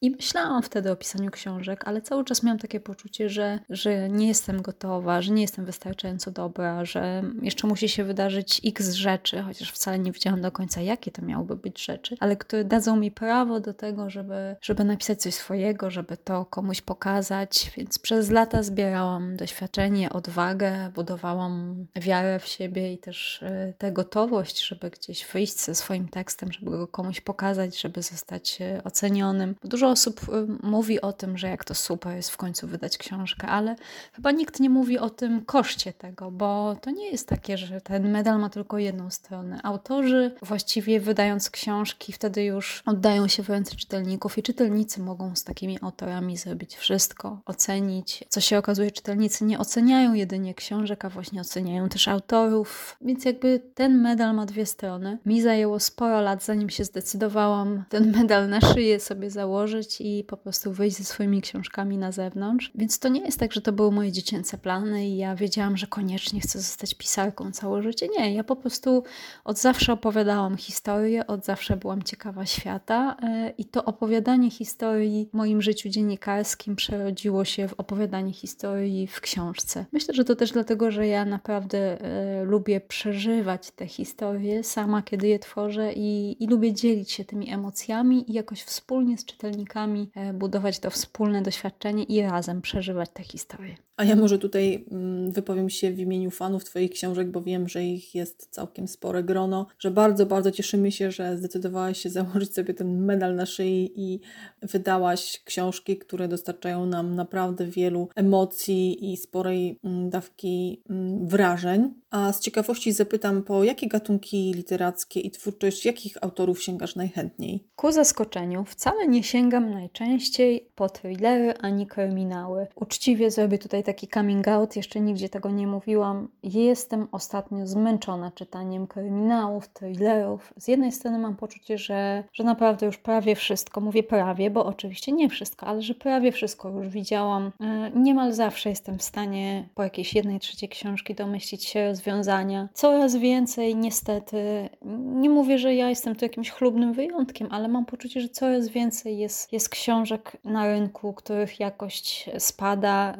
I 0.00 0.10
myślałam 0.10 0.62
wtedy 0.62 0.90
o 0.90 0.96
pisaniu 0.96 1.30
książek, 1.30 1.82
ale 1.88 2.02
cały 2.02 2.24
czas 2.24 2.42
miałam 2.42 2.58
takie 2.58 2.80
poczucie, 2.80 3.28
że, 3.28 3.58
że 3.70 4.08
nie 4.08 4.28
jestem 4.28 4.62
gotowa, 4.62 5.22
że 5.22 5.32
nie 5.32 5.42
jestem 5.42 5.64
wystarczająco 5.64 6.30
dobra 6.30 6.49
że 6.82 7.22
jeszcze 7.42 7.66
musi 7.66 7.88
się 7.88 8.04
wydarzyć 8.04 8.60
x 8.64 8.92
rzeczy, 8.92 9.42
chociaż 9.42 9.72
wcale 9.72 9.98
nie 9.98 10.12
wiedziałam 10.12 10.40
do 10.40 10.52
końca, 10.52 10.80
jakie 10.80 11.10
to 11.10 11.22
miałyby 11.22 11.56
być 11.56 11.84
rzeczy, 11.84 12.16
ale 12.20 12.36
które 12.36 12.64
dadzą 12.64 12.96
mi 12.96 13.10
prawo 13.10 13.60
do 13.60 13.74
tego, 13.74 14.10
żeby, 14.10 14.56
żeby 14.60 14.84
napisać 14.84 15.22
coś 15.22 15.34
swojego, 15.34 15.90
żeby 15.90 16.16
to 16.16 16.44
komuś 16.44 16.80
pokazać. 16.80 17.72
Więc 17.76 17.98
przez 17.98 18.30
lata 18.30 18.62
zbierałam 18.62 19.36
doświadczenie, 19.36 20.10
odwagę, 20.10 20.90
budowałam 20.94 21.86
wiarę 21.96 22.38
w 22.38 22.46
siebie 22.46 22.92
i 22.92 22.98
też 22.98 23.42
e, 23.42 23.72
tę 23.78 23.92
gotowość, 23.92 24.66
żeby 24.66 24.90
gdzieś 24.90 25.26
wyjść 25.26 25.60
ze 25.60 25.74
swoim 25.74 26.08
tekstem, 26.08 26.52
żeby 26.52 26.70
go 26.70 26.88
komuś 26.88 27.20
pokazać, 27.20 27.80
żeby 27.80 28.02
zostać 28.02 28.60
e, 28.60 28.84
ocenionym. 28.84 29.54
Dużo 29.64 29.88
osób 29.88 30.20
e, 30.20 30.46
mówi 30.62 31.00
o 31.00 31.12
tym, 31.12 31.38
że 31.38 31.48
jak 31.48 31.64
to 31.64 31.74
super 31.74 32.16
jest 32.16 32.30
w 32.30 32.36
końcu 32.36 32.66
wydać 32.66 32.98
książkę, 32.98 33.46
ale 33.48 33.76
chyba 34.12 34.30
nikt 34.30 34.60
nie 34.60 34.70
mówi 34.70 34.98
o 34.98 35.10
tym 35.10 35.44
koszcie 35.44 35.92
tego, 35.92 36.29
bo 36.30 36.76
to 36.80 36.90
nie 36.90 37.10
jest 37.10 37.28
takie, 37.28 37.58
że 37.58 37.80
ten 37.80 38.10
medal 38.10 38.40
ma 38.40 38.50
tylko 38.50 38.78
jedną 38.78 39.10
stronę. 39.10 39.60
Autorzy 39.62 40.34
właściwie 40.42 41.00
wydając 41.00 41.50
książki, 41.50 42.12
wtedy 42.12 42.44
już 42.44 42.82
oddają 42.86 43.28
się 43.28 43.42
w 43.42 43.48
ręce 43.48 43.76
czytelników 43.76 44.38
i 44.38 44.42
czytelnicy 44.42 45.00
mogą 45.00 45.36
z 45.36 45.44
takimi 45.44 45.78
autorami 45.82 46.36
zrobić 46.36 46.76
wszystko, 46.76 47.40
ocenić. 47.46 48.24
Co 48.28 48.40
się 48.40 48.58
okazuje, 48.58 48.90
czytelnicy 48.90 49.44
nie 49.44 49.58
oceniają 49.58 50.14
jedynie 50.14 50.54
książek, 50.54 51.04
a 51.04 51.08
właśnie 51.08 51.40
oceniają 51.40 51.88
też 51.88 52.08
autorów, 52.08 52.96
więc 53.00 53.24
jakby 53.24 53.60
ten 53.74 54.00
medal 54.00 54.34
ma 54.34 54.46
dwie 54.46 54.66
strony. 54.66 55.18
Mi 55.26 55.42
zajęło 55.42 55.80
sporo 55.80 56.20
lat, 56.20 56.44
zanim 56.44 56.70
się 56.70 56.84
zdecydowałam 56.84 57.84
ten 57.88 58.12
medal 58.12 58.48
na 58.48 58.60
szyję 58.60 59.00
sobie 59.00 59.30
założyć 59.30 60.00
i 60.00 60.24
po 60.24 60.36
prostu 60.36 60.72
wyjść 60.72 60.96
ze 60.96 61.04
swoimi 61.04 61.42
książkami 61.42 61.98
na 61.98 62.12
zewnątrz. 62.12 62.70
Więc 62.74 62.98
to 62.98 63.08
nie 63.08 63.20
jest 63.20 63.38
tak, 63.38 63.52
że 63.52 63.60
to 63.60 63.72
były 63.72 63.92
moje 63.92 64.12
dziecięce 64.12 64.58
plany 64.58 65.08
i 65.08 65.16
ja 65.16 65.36
wiedziałam, 65.36 65.76
że 65.76 65.86
koniecznie 65.86 66.19
koniecznie 66.20 66.40
chcę 66.40 66.58
zostać 66.58 66.94
pisarką 66.94 67.52
całe 67.52 67.82
życie. 67.82 68.08
Nie, 68.18 68.34
ja 68.34 68.44
po 68.44 68.56
prostu 68.56 69.02
od 69.44 69.58
zawsze 69.58 69.92
opowiadałam 69.92 70.56
historię, 70.56 71.26
od 71.26 71.44
zawsze 71.44 71.76
byłam 71.76 72.02
ciekawa 72.02 72.46
świata 72.46 73.16
e, 73.22 73.52
i 73.58 73.64
to 73.64 73.84
opowiadanie 73.84 74.50
historii 74.50 75.28
w 75.30 75.36
moim 75.36 75.62
życiu 75.62 75.88
dziennikarskim 75.88 76.76
przerodziło 76.76 77.44
się 77.44 77.68
w 77.68 77.74
opowiadanie 77.74 78.32
historii 78.32 79.06
w 79.06 79.20
książce. 79.20 79.86
Myślę, 79.92 80.14
że 80.14 80.24
to 80.24 80.36
też 80.36 80.52
dlatego, 80.52 80.90
że 80.90 81.06
ja 81.06 81.24
naprawdę 81.24 81.78
e, 81.78 82.44
lubię 82.44 82.80
przeżywać 82.80 83.70
te 83.70 83.86
historie 83.86 84.64
sama, 84.64 85.02
kiedy 85.02 85.28
je 85.28 85.38
tworzę 85.38 85.92
i, 85.92 86.36
i 86.44 86.46
lubię 86.46 86.72
dzielić 86.72 87.10
się 87.10 87.24
tymi 87.24 87.52
emocjami 87.52 88.30
i 88.30 88.32
jakoś 88.32 88.62
wspólnie 88.62 89.18
z 89.18 89.24
czytelnikami 89.24 90.10
e, 90.14 90.32
budować 90.32 90.78
to 90.78 90.90
wspólne 90.90 91.42
doświadczenie 91.42 92.04
i 92.04 92.22
razem 92.22 92.62
przeżywać 92.62 93.10
te 93.14 93.22
historie. 93.22 93.76
A 93.96 94.04
ja 94.04 94.16
może 94.16 94.38
tutaj 94.38 94.84
mm, 94.90 95.32
wypowiem 95.32 95.70
się 95.70 95.90
w 95.90 95.98
imieniu 95.98 96.09
fanów 96.30 96.64
Twoich 96.64 96.90
książek, 96.90 97.30
bo 97.30 97.42
wiem, 97.42 97.68
że 97.68 97.84
ich 97.84 98.14
jest 98.14 98.48
całkiem 98.50 98.88
spore 98.88 99.22
grono, 99.22 99.66
że 99.78 99.90
bardzo, 99.90 100.26
bardzo 100.26 100.50
cieszymy 100.50 100.92
się, 100.92 101.10
że 101.10 101.38
zdecydowałaś 101.38 101.98
się 101.98 102.10
założyć 102.20 102.54
sobie 102.54 102.74
ten 102.74 103.04
medal 103.04 103.34
na 103.34 103.46
szyi 103.46 103.92
i 103.96 104.20
wydałaś 104.62 105.42
książki, 105.44 105.98
które 105.98 106.28
dostarczają 106.28 106.86
nam 106.86 107.14
naprawdę 107.14 107.66
wielu 107.66 108.08
emocji 108.14 109.12
i 109.12 109.16
sporej 109.16 109.78
mm, 109.84 110.10
dawki 110.10 110.82
mm, 110.90 111.28
wrażeń. 111.28 111.94
A 112.10 112.32
z 112.32 112.40
ciekawości 112.40 112.92
zapytam, 112.92 113.42
po 113.42 113.64
jakie 113.64 113.88
gatunki 113.88 114.52
literackie 114.54 115.20
i 115.20 115.30
twórczość 115.30 115.86
jakich 115.86 116.24
autorów 116.24 116.62
sięgasz 116.62 116.96
najchętniej? 116.96 117.64
Ku 117.76 117.92
zaskoczeniu 117.92 118.64
wcale 118.64 119.08
nie 119.08 119.22
sięgam 119.22 119.70
najczęściej 119.70 120.68
po 120.74 120.88
thrillery 120.88 121.54
ani 121.60 121.86
kryminały. 121.86 122.66
Uczciwie 122.74 123.30
zrobię 123.30 123.58
tutaj 123.58 123.84
taki 123.84 124.08
coming 124.08 124.48
out, 124.48 124.76
jeszcze 124.76 125.00
nigdzie 125.00 125.28
tego 125.28 125.50
nie 125.50 125.66
mówiłam. 125.66 125.99
Jestem 126.42 127.08
ostatnio 127.12 127.66
zmęczona 127.66 128.30
czytaniem 128.30 128.86
kryminałów, 128.86 129.68
thrillerów. 129.68 130.54
Z 130.56 130.68
jednej 130.68 130.92
strony 130.92 131.18
mam 131.18 131.36
poczucie, 131.36 131.78
że, 131.78 132.24
że 132.32 132.44
naprawdę 132.44 132.86
już 132.86 132.98
prawie 132.98 133.34
wszystko, 133.34 133.80
mówię 133.80 134.02
prawie, 134.02 134.50
bo 134.50 134.66
oczywiście 134.66 135.12
nie 135.12 135.28
wszystko, 135.28 135.66
ale 135.66 135.82
że 135.82 135.94
prawie 135.94 136.32
wszystko 136.32 136.68
już 136.68 136.88
widziałam. 136.88 137.52
E, 137.60 137.90
niemal 137.94 138.32
zawsze 138.32 138.70
jestem 138.70 138.98
w 138.98 139.02
stanie 139.02 139.68
po 139.74 139.82
jakiejś 139.82 140.14
jednej 140.14 140.40
trzeciej 140.40 140.68
książki 140.68 141.14
domyślić 141.14 141.64
się 141.64 141.88
rozwiązania. 141.88 142.68
Coraz 142.74 143.16
więcej 143.16 143.76
niestety, 143.76 144.68
nie 145.14 145.30
mówię, 145.30 145.58
że 145.58 145.74
ja 145.74 145.88
jestem 145.88 146.16
tu 146.16 146.24
jakimś 146.24 146.50
chlubnym 146.50 146.92
wyjątkiem, 146.92 147.48
ale 147.50 147.68
mam 147.68 147.86
poczucie, 147.86 148.20
że 148.20 148.28
coraz 148.28 148.68
więcej 148.68 149.18
jest, 149.18 149.52
jest 149.52 149.68
książek 149.68 150.36
na 150.44 150.66
rynku, 150.66 151.12
których 151.12 151.60
jakość 151.60 152.30
spada, 152.38 153.16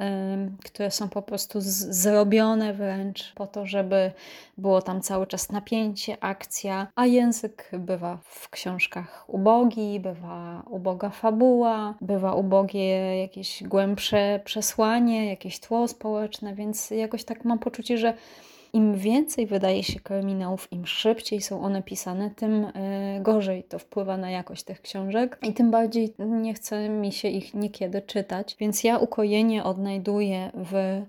które 0.65 0.91
są 0.91 1.09
po 1.09 1.23
prostu 1.23 1.59
zrobione 1.61 2.70
wręcz 2.73 3.33
po 3.35 3.47
to, 3.47 3.67
żeby 3.67 4.13
było 4.59 4.83
tam 4.83 5.01
cały 5.01 5.27
czas 5.27 5.51
napięcie, 5.51 6.17
akcja, 6.21 6.87
a 6.95 7.07
język 7.07 7.71
bywa 7.79 8.19
w 8.23 8.49
książkach 8.49 9.25
ubogi, 9.29 10.01
bywa 10.01 10.63
uboga 10.71 11.11
fabuła, 11.11 11.95
bywa 12.01 12.35
ubogie 12.35 13.21
jakieś 13.21 13.63
głębsze 13.63 14.41
przesłanie, 14.45 15.29
jakieś 15.29 15.61
tło 15.61 15.89
społeczne, 15.89 16.55
więc 16.55 16.91
jakoś 16.91 17.25
tak 17.25 17.45
mam 17.45 17.59
poczucie, 17.59 17.99
że 17.99 18.15
im 18.73 18.95
więcej 18.95 19.47
wydaje 19.47 19.83
się 19.83 20.01
kryminałów, 20.01 20.73
im 20.73 20.87
szybciej 20.87 21.41
są 21.41 21.63
one 21.63 21.83
pisane, 21.83 22.31
tym 22.31 22.67
e, 22.75 23.21
gorzej 23.21 23.65
to 23.65 23.79
wpływa 23.79 24.17
na 24.17 24.31
jakość 24.31 24.63
tych 24.63 24.83
książek 24.83 25.39
i 25.43 25.53
tym 25.53 25.71
bardziej 25.71 26.15
nie 26.19 26.55
chce 26.55 26.89
mi 26.89 27.13
się 27.13 27.29
ich 27.29 27.55
niekiedy 27.55 28.03
czytać. 28.03 28.57
Więc 28.61 28.85
ja 28.85 28.99
ukojenie 28.99 29.65
odnajduję 29.65 30.51
w 30.55 30.75
e, 30.75 31.03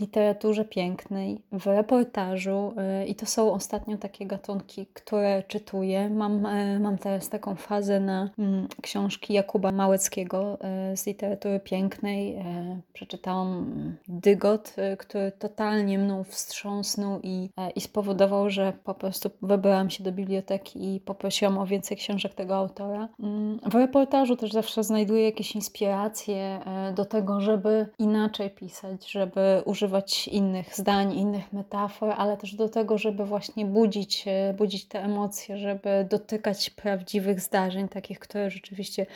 literaturze 0.00 0.64
pięknej, 0.64 1.40
w 1.52 1.66
reportażu 1.66 2.72
e, 2.76 3.06
i 3.06 3.14
to 3.14 3.26
są 3.26 3.52
ostatnio 3.52 3.96
takie 3.96 4.26
gatunki, 4.26 4.86
które 4.86 5.42
czytuję. 5.48 6.10
Mam, 6.10 6.40
mam 6.80 6.98
teraz 6.98 7.28
taką 7.28 7.54
fazę 7.54 8.00
na 8.00 8.30
mm, 8.38 8.68
książki 8.82 9.34
Jakuba 9.34 9.72
Małeckiego 9.72 10.58
z 10.94 11.06
literatury 11.06 11.60
pięknej. 11.60 12.44
Przeczytałam 12.92 13.66
Dygot, 14.08 14.74
który 14.98 15.32
totalnie 15.32 15.98
mną 15.98 16.24
wstrząsnął 16.24 16.99
i, 17.22 17.50
e, 17.56 17.70
i 17.70 17.80
spowodował, 17.80 18.50
że 18.50 18.72
po 18.84 18.94
prostu 18.94 19.30
wybrałam 19.42 19.90
się 19.90 20.04
do 20.04 20.12
biblioteki 20.12 20.94
i 20.94 21.00
poprosiłam 21.00 21.58
o 21.58 21.66
więcej 21.66 21.96
książek 21.96 22.34
tego 22.34 22.56
autora. 22.56 23.08
Mm, 23.20 23.60
w 23.66 23.74
reportażu 23.74 24.36
też 24.36 24.52
zawsze 24.52 24.84
znajduję 24.84 25.24
jakieś 25.24 25.54
inspiracje 25.54 26.36
e, 26.36 26.92
do 26.92 27.04
tego, 27.04 27.40
żeby 27.40 27.86
inaczej 27.98 28.50
pisać, 28.50 29.10
żeby 29.10 29.62
używać 29.64 30.28
innych 30.28 30.76
zdań, 30.76 31.14
innych 31.14 31.52
metafor, 31.52 32.14
ale 32.16 32.36
też 32.36 32.54
do 32.54 32.68
tego, 32.68 32.98
żeby 32.98 33.24
właśnie 33.24 33.66
budzić, 33.66 34.24
e, 34.26 34.54
budzić 34.54 34.84
te 34.84 35.04
emocje, 35.04 35.58
żeby 35.58 36.06
dotykać 36.10 36.70
prawdziwych 36.70 37.40
zdarzeń, 37.40 37.88
takich, 37.88 38.18
które 38.18 38.50
rzeczywiście 38.50 39.06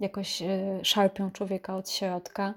jakoś 0.00 0.42
szarpią 0.82 1.30
człowieka 1.30 1.76
od 1.76 1.90
środka. 1.90 2.54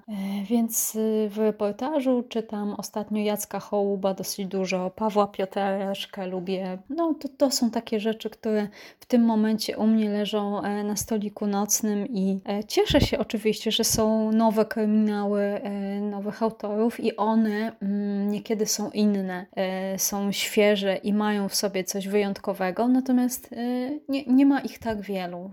Więc 0.49 0.97
w 1.29 1.37
reportażu 1.37 2.23
czytam 2.29 2.75
ostatnio 2.77 3.23
Jacka 3.23 3.59
Hołuba 3.59 4.13
dosyć 4.13 4.47
dużo 4.47 4.89
Pawła 4.89 5.27
Piotreszkę 5.27 6.27
lubię. 6.27 6.77
No 6.89 7.13
to, 7.13 7.27
to 7.37 7.51
są 7.51 7.71
takie 7.71 7.99
rzeczy, 7.99 8.29
które 8.29 8.67
w 8.99 9.05
tym 9.05 9.25
momencie 9.25 9.77
u 9.77 9.87
mnie 9.87 10.09
leżą 10.09 10.61
e, 10.61 10.83
na 10.83 10.95
stoliku 10.95 11.47
nocnym 11.47 12.07
i 12.07 12.39
e, 12.49 12.63
cieszę 12.63 13.01
się 13.01 13.19
oczywiście, 13.19 13.71
że 13.71 13.83
są 13.83 14.31
nowe 14.31 14.65
kryminały 14.65 15.41
e, 15.41 16.01
nowych 16.01 16.43
autorów 16.43 16.99
i 16.99 17.15
one 17.15 17.71
mm, 17.81 18.31
niekiedy 18.31 18.65
są 18.65 18.89
inne, 18.89 19.45
są 19.97 20.31
świeże 20.31 20.95
i 20.95 21.13
mają 21.13 21.49
w 21.49 21.55
sobie 21.55 21.83
coś 21.83 22.07
wyjątkowego, 22.07 22.87
natomiast 22.87 23.49
nie, 24.09 24.25
nie 24.25 24.45
ma 24.45 24.59
ich 24.59 24.79
tak 24.79 25.01
wielu. 25.01 25.51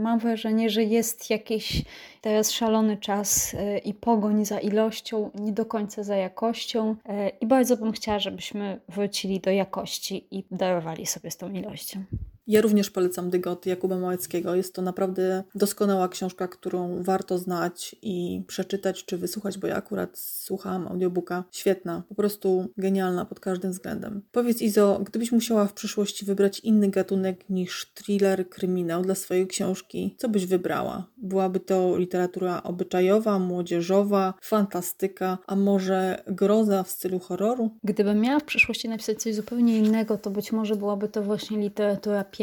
Mam 0.00 0.18
wrażenie, 0.18 0.70
że 0.70 0.82
jest 0.82 1.30
jakiś 1.32 1.82
teraz 2.20 2.50
szalony 2.50 2.96
czas 2.96 3.56
i 3.84 3.94
pogoń 3.94 4.44
za 4.44 4.60
ilością, 4.60 5.30
nie 5.34 5.52
do 5.52 5.66
końca 5.66 6.02
za 6.02 6.16
jakością 6.16 6.96
i 7.40 7.46
bardzo 7.46 7.76
bym 7.76 7.92
chciała, 7.92 8.18
żebyśmy 8.18 8.80
wrócili 8.88 9.40
do 9.40 9.50
jakości 9.50 10.26
i 10.30 10.44
darowali 10.50 11.06
sobie 11.06 11.30
z 11.30 11.36
tą 11.36 11.52
ilością. 11.52 12.04
Ja 12.46 12.60
również 12.60 12.90
polecam 12.90 13.30
Dygot 13.30 13.66
Jakuba 13.66 13.98
Małeckiego. 13.98 14.54
Jest 14.54 14.74
to 14.74 14.82
naprawdę 14.82 15.44
doskonała 15.54 16.08
książka, 16.08 16.48
którą 16.48 17.02
warto 17.02 17.38
znać 17.38 17.96
i 18.02 18.42
przeczytać 18.46 19.04
czy 19.04 19.18
wysłuchać, 19.18 19.58
bo 19.58 19.66
ja 19.66 19.76
akurat 19.76 20.18
słuchałam 20.18 20.88
audiobooka. 20.88 21.44
Świetna, 21.50 22.02
po 22.08 22.14
prostu 22.14 22.68
genialna 22.76 23.24
pod 23.24 23.40
każdym 23.40 23.70
względem. 23.70 24.22
Powiedz 24.32 24.62
Izo, 24.62 25.00
gdybyś 25.04 25.32
musiała 25.32 25.66
w 25.66 25.72
przyszłości 25.72 26.24
wybrać 26.24 26.60
inny 26.60 26.88
gatunek 26.88 27.50
niż 27.50 27.92
thriller, 27.94 28.48
kryminał 28.48 29.02
dla 29.02 29.14
swojej 29.14 29.46
książki, 29.46 30.14
co 30.18 30.28
byś 30.28 30.46
wybrała? 30.46 31.06
Byłaby 31.16 31.60
to 31.60 31.98
literatura 31.98 32.62
obyczajowa, 32.62 33.38
młodzieżowa, 33.38 34.34
fantastyka, 34.42 35.38
a 35.46 35.56
może 35.56 36.22
groza 36.26 36.82
w 36.82 36.90
stylu 36.90 37.18
horroru? 37.18 37.70
Gdybym 37.84 38.20
miała 38.20 38.40
w 38.40 38.44
przyszłości 38.44 38.88
napisać 38.88 39.22
coś 39.22 39.34
zupełnie 39.34 39.78
innego, 39.78 40.18
to 40.18 40.30
być 40.30 40.52
może 40.52 40.76
byłaby 40.76 41.08
to 41.08 41.22
właśnie 41.22 41.58
literatura 41.58 42.24
piękna, 42.24 42.41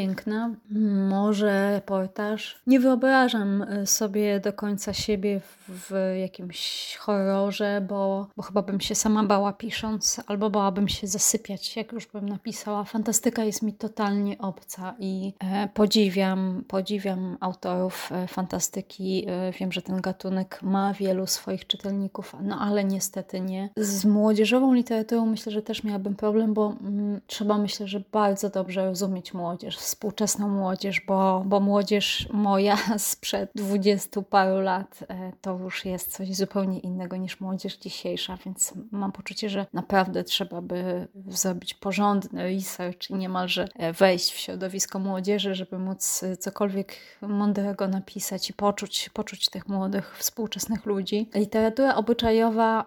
może 1.09 1.71
reportaż. 1.71 2.61
Nie 2.67 2.79
wyobrażam 2.79 3.61
e, 3.61 3.85
sobie 3.85 4.39
do 4.39 4.53
końca 4.53 4.93
siebie 4.93 5.41
w, 5.67 6.15
jakimś 6.21 6.95
horrorze, 6.99 7.85
bo, 7.89 8.27
bo 8.37 8.43
chyba 8.43 8.61
bym 8.61 8.81
się 8.81 8.95
sama 8.95 9.23
bała 9.23 9.53
pisząc, 9.53 10.21
albo 10.27 10.49
bałabym 10.49 10.87
się 10.87 11.07
zasypiać, 11.07 11.75
jak 11.75 11.91
już 11.91 12.07
bym 12.07 12.29
napisała. 12.29 12.83
Fantastyka 12.83 13.43
jest 13.43 13.61
mi 13.61 13.73
totalnie 13.73 14.37
obca 14.37 14.95
i 14.99 15.33
e, 15.39 15.69
podziwiam, 15.73 16.63
podziwiam 16.67 17.37
autorów 17.39 18.09
e, 18.11 18.27
fantastyki. 18.27 19.27
Wiem, 19.59 19.71
że 19.71 19.81
ten 19.81 20.01
gatunek 20.01 20.59
ma 20.61 20.93
wielu 20.93 21.27
swoich 21.27 21.67
czytelników, 21.67 22.35
no 22.41 22.59
ale 22.59 22.83
niestety 22.83 23.41
nie. 23.41 23.69
Z 23.77 24.05
młodzieżową 24.05 24.73
literaturą 24.73 25.25
myślę, 25.25 25.51
że 25.51 25.61
też 25.61 25.83
miałabym 25.83 26.15
problem, 26.15 26.53
bo 26.53 26.73
mm, 26.81 27.21
trzeba 27.27 27.57
myślę, 27.57 27.87
że 27.87 28.01
bardzo 28.11 28.49
dobrze 28.49 28.85
rozumieć 28.85 29.33
młodzież 29.33 29.78
współczesną 29.79 30.49
młodzież, 30.49 31.01
bo, 31.07 31.43
bo 31.45 31.59
młodzież 31.59 32.27
moja 32.33 32.77
sprzed 32.97 33.51
dwudziestu 33.55 34.23
paru 34.23 34.61
lat 34.61 34.99
e, 35.09 35.31
to 35.41 35.57
już 35.57 35.85
jest 35.85 36.11
coś 36.11 36.35
zupełnie 36.35 36.79
innego 36.79 37.17
niż 37.17 37.39
młodzież 37.39 37.77
dzisiejsza, 37.77 38.37
więc 38.45 38.73
mam 38.91 39.11
poczucie, 39.11 39.49
że 39.49 39.65
naprawdę 39.73 40.23
trzeba 40.23 40.61
by 40.61 41.07
zrobić 41.27 41.73
porządny 41.73 42.43
research 42.43 43.09
i 43.09 43.15
niemalże 43.15 43.67
e, 43.75 43.93
wejść 43.93 44.31
w 44.31 44.37
środowisko 44.37 44.99
młodzieży, 44.99 45.55
żeby 45.55 45.79
móc 45.79 46.23
e, 46.23 46.37
cokolwiek 46.37 46.95
mądrego 47.21 47.87
napisać 47.87 48.49
i 48.49 48.53
poczuć, 48.53 49.09
poczuć 49.13 49.49
tych 49.49 49.67
młodych, 49.67 50.17
współczesnych 50.17 50.85
ludzi. 50.85 51.29
Literatura 51.35 51.95
obyczajowa 51.95 52.85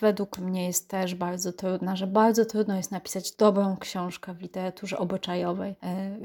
według 0.00 0.38
mnie 0.38 0.66
jest 0.66 0.88
też 0.88 1.14
bardzo 1.14 1.52
trudna, 1.52 1.96
że 1.96 2.06
bardzo 2.06 2.44
trudno 2.44 2.76
jest 2.76 2.90
napisać 2.90 3.32
dobrą 3.32 3.76
książkę 3.76 4.34
w 4.34 4.40
literaturze 4.40 4.98
obyczajowej 4.98 5.74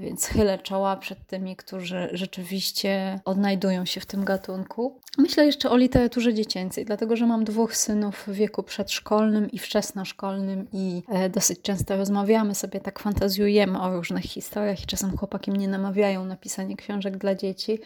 więc 0.06 0.26
chylę 0.26 0.60
czoła 0.60 0.96
przed 0.96 1.28
tymi, 1.28 1.56
którzy 1.56 2.10
rzeczywiście 2.12 3.20
odnajdują 3.26 3.86
się 3.86 4.02
w 4.02 4.06
tym 4.06 4.26
gatunku. 4.26 5.00
Myślę 5.18 5.46
jeszcze 5.46 5.70
o 5.70 5.78
literaturze 5.78 6.34
dziecięcej, 6.34 6.86
dlatego 6.86 7.16
że 7.16 7.26
mam 7.26 7.44
dwóch 7.44 7.76
synów 7.76 8.24
w 8.28 8.32
wieku 8.32 8.64
przedszkolnym 8.64 9.52
i 9.52 9.60
wczesnoszkolnym 9.60 10.68
i 10.74 11.04
e, 11.10 11.30
dosyć 11.30 11.62
często 11.62 11.98
rozmawiamy 11.98 12.56
sobie, 12.56 12.80
tak 12.80 13.00
fantazjujemy 13.00 13.82
o 13.82 13.96
różnych 13.96 14.24
historiach 14.24 14.84
i 14.84 14.86
czasem 14.86 15.18
chłopaki 15.18 15.52
mnie 15.52 15.68
namawiają 15.68 16.26
na 16.26 16.36
pisanie 16.36 16.76
książek 16.76 17.18
dla 17.18 17.36
dzieci. 17.36 17.80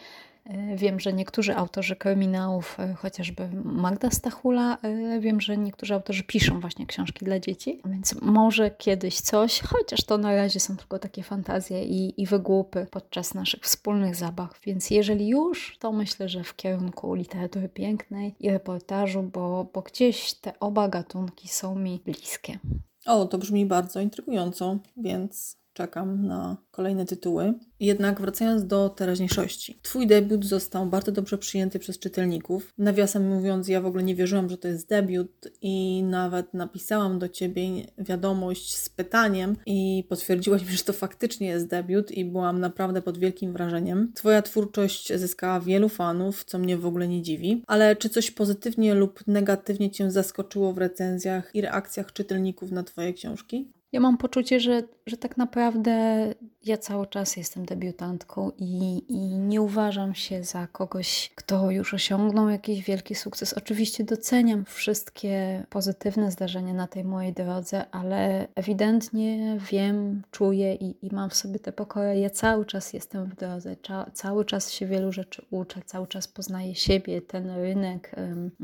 E, 0.50 0.76
wiem, 0.76 1.00
że 1.00 1.12
niektórzy 1.12 1.56
autorzy 1.56 1.96
kryminałów, 1.96 2.80
e, 2.80 2.94
chociażby 2.94 3.48
Magda 3.64 4.10
Stachula, 4.10 4.78
e, 4.82 5.20
wiem, 5.20 5.40
że 5.40 5.56
niektórzy 5.56 5.94
autorzy 5.94 6.22
piszą 6.22 6.60
właśnie 6.60 6.86
książki 6.86 7.24
dla 7.24 7.40
dzieci, 7.40 7.80
więc 7.84 8.14
może 8.22 8.70
kiedyś 8.70 9.20
coś, 9.20 9.60
chociaż 9.60 10.04
to 10.04 10.18
na 10.18 10.34
razie 10.34 10.60
są 10.60 10.76
tylko 10.76 10.98
takie 10.98 11.22
fantazje 11.22 11.84
i, 11.84 12.22
i 12.22 12.26
wygłupy 12.26 12.86
podczas 12.90 13.34
naszych 13.34 13.62
wspólnych 13.62 14.16
zabaw. 14.16 14.60
Więc 14.64 14.90
jeżeli 14.90 15.28
już, 15.28 15.76
to 15.78 15.92
myślę, 15.92 16.28
że 16.28 16.44
w 16.44 16.56
kierunku 16.56 17.14
literatury 17.14 17.68
pięknej 17.68 18.34
i 18.40 18.50
reportażu, 18.50 19.22
bo, 19.22 19.66
bo 19.74 19.82
gdzieś 19.82 20.34
te 20.34 20.60
oba 20.60 20.88
gatunki 20.88 21.48
są 21.48 21.74
mi 21.74 22.00
bliskie. 22.04 22.58
O, 23.06 23.26
to 23.26 23.38
brzmi 23.38 23.66
bardzo 23.66 24.00
intrygująco, 24.00 24.78
więc 24.96 25.59
czekam 25.80 26.26
na 26.26 26.56
kolejne 26.70 27.06
tytuły. 27.06 27.54
Jednak 27.80 28.20
wracając 28.20 28.66
do 28.66 28.88
teraźniejszości. 28.88 29.78
Twój 29.82 30.06
debiut 30.06 30.44
został 30.44 30.86
bardzo 30.86 31.12
dobrze 31.12 31.38
przyjęty 31.38 31.78
przez 31.78 31.98
czytelników. 31.98 32.74
Nawiasem 32.78 33.28
mówiąc, 33.28 33.68
ja 33.68 33.80
w 33.80 33.86
ogóle 33.86 34.02
nie 34.02 34.14
wierzyłam, 34.14 34.48
że 34.48 34.58
to 34.58 34.68
jest 34.68 34.88
debiut 34.88 35.48
i 35.62 36.02
nawet 36.02 36.54
napisałam 36.54 37.18
do 37.18 37.28
ciebie 37.28 37.62
wiadomość 37.98 38.76
z 38.76 38.88
pytaniem 38.88 39.56
i 39.66 40.04
potwierdziłaś 40.08 40.62
mi, 40.62 40.76
że 40.76 40.84
to 40.84 40.92
faktycznie 40.92 41.46
jest 41.46 41.66
debiut 41.68 42.10
i 42.10 42.24
byłam 42.24 42.60
naprawdę 42.60 43.02
pod 43.02 43.18
wielkim 43.18 43.52
wrażeniem. 43.52 44.12
Twoja 44.14 44.42
twórczość 44.42 45.12
zyskała 45.14 45.60
wielu 45.60 45.88
fanów, 45.88 46.44
co 46.44 46.58
mnie 46.58 46.76
w 46.76 46.86
ogóle 46.86 47.08
nie 47.08 47.22
dziwi. 47.22 47.62
Ale 47.66 47.96
czy 47.96 48.08
coś 48.08 48.30
pozytywnie 48.30 48.94
lub 48.94 49.26
negatywnie 49.26 49.90
cię 49.90 50.10
zaskoczyło 50.10 50.72
w 50.72 50.78
recenzjach 50.78 51.50
i 51.54 51.60
reakcjach 51.60 52.12
czytelników 52.12 52.70
na 52.70 52.82
twoje 52.82 53.12
książki? 53.12 53.79
Ja 53.92 54.00
mam 54.00 54.18
poczucie, 54.18 54.60
że, 54.60 54.82
że 55.06 55.16
tak 55.16 55.36
naprawdę 55.36 56.34
ja 56.64 56.78
cały 56.78 57.06
czas 57.06 57.36
jestem 57.36 57.66
debiutantką 57.66 58.50
i, 58.58 59.04
i 59.08 59.38
nie 59.38 59.62
uważam 59.62 60.14
się 60.14 60.44
za 60.44 60.66
kogoś, 60.66 61.30
kto 61.34 61.70
już 61.70 61.94
osiągnął 61.94 62.48
jakiś 62.48 62.84
wielki 62.84 63.14
sukces. 63.14 63.52
Oczywiście 63.52 64.04
doceniam 64.04 64.64
wszystkie 64.64 65.64
pozytywne 65.70 66.30
zdarzenia 66.30 66.74
na 66.74 66.86
tej 66.86 67.04
mojej 67.04 67.32
drodze, 67.32 67.84
ale 67.90 68.48
ewidentnie 68.54 69.58
wiem, 69.70 70.22
czuję 70.30 70.74
i, 70.74 71.06
i 71.06 71.14
mam 71.14 71.30
w 71.30 71.34
sobie 71.34 71.58
tę 71.58 71.72
pokorę. 71.72 72.18
Ja 72.18 72.30
cały 72.30 72.66
czas 72.66 72.92
jestem 72.92 73.24
w 73.24 73.34
drodze, 73.34 73.76
Cza, 73.76 74.10
cały 74.14 74.44
czas 74.44 74.70
się 74.70 74.86
wielu 74.86 75.12
rzeczy 75.12 75.42
uczę, 75.50 75.80
cały 75.86 76.06
czas 76.06 76.28
poznaję 76.28 76.74
siebie, 76.74 77.22
ten 77.22 77.50
rynek, 77.50 78.16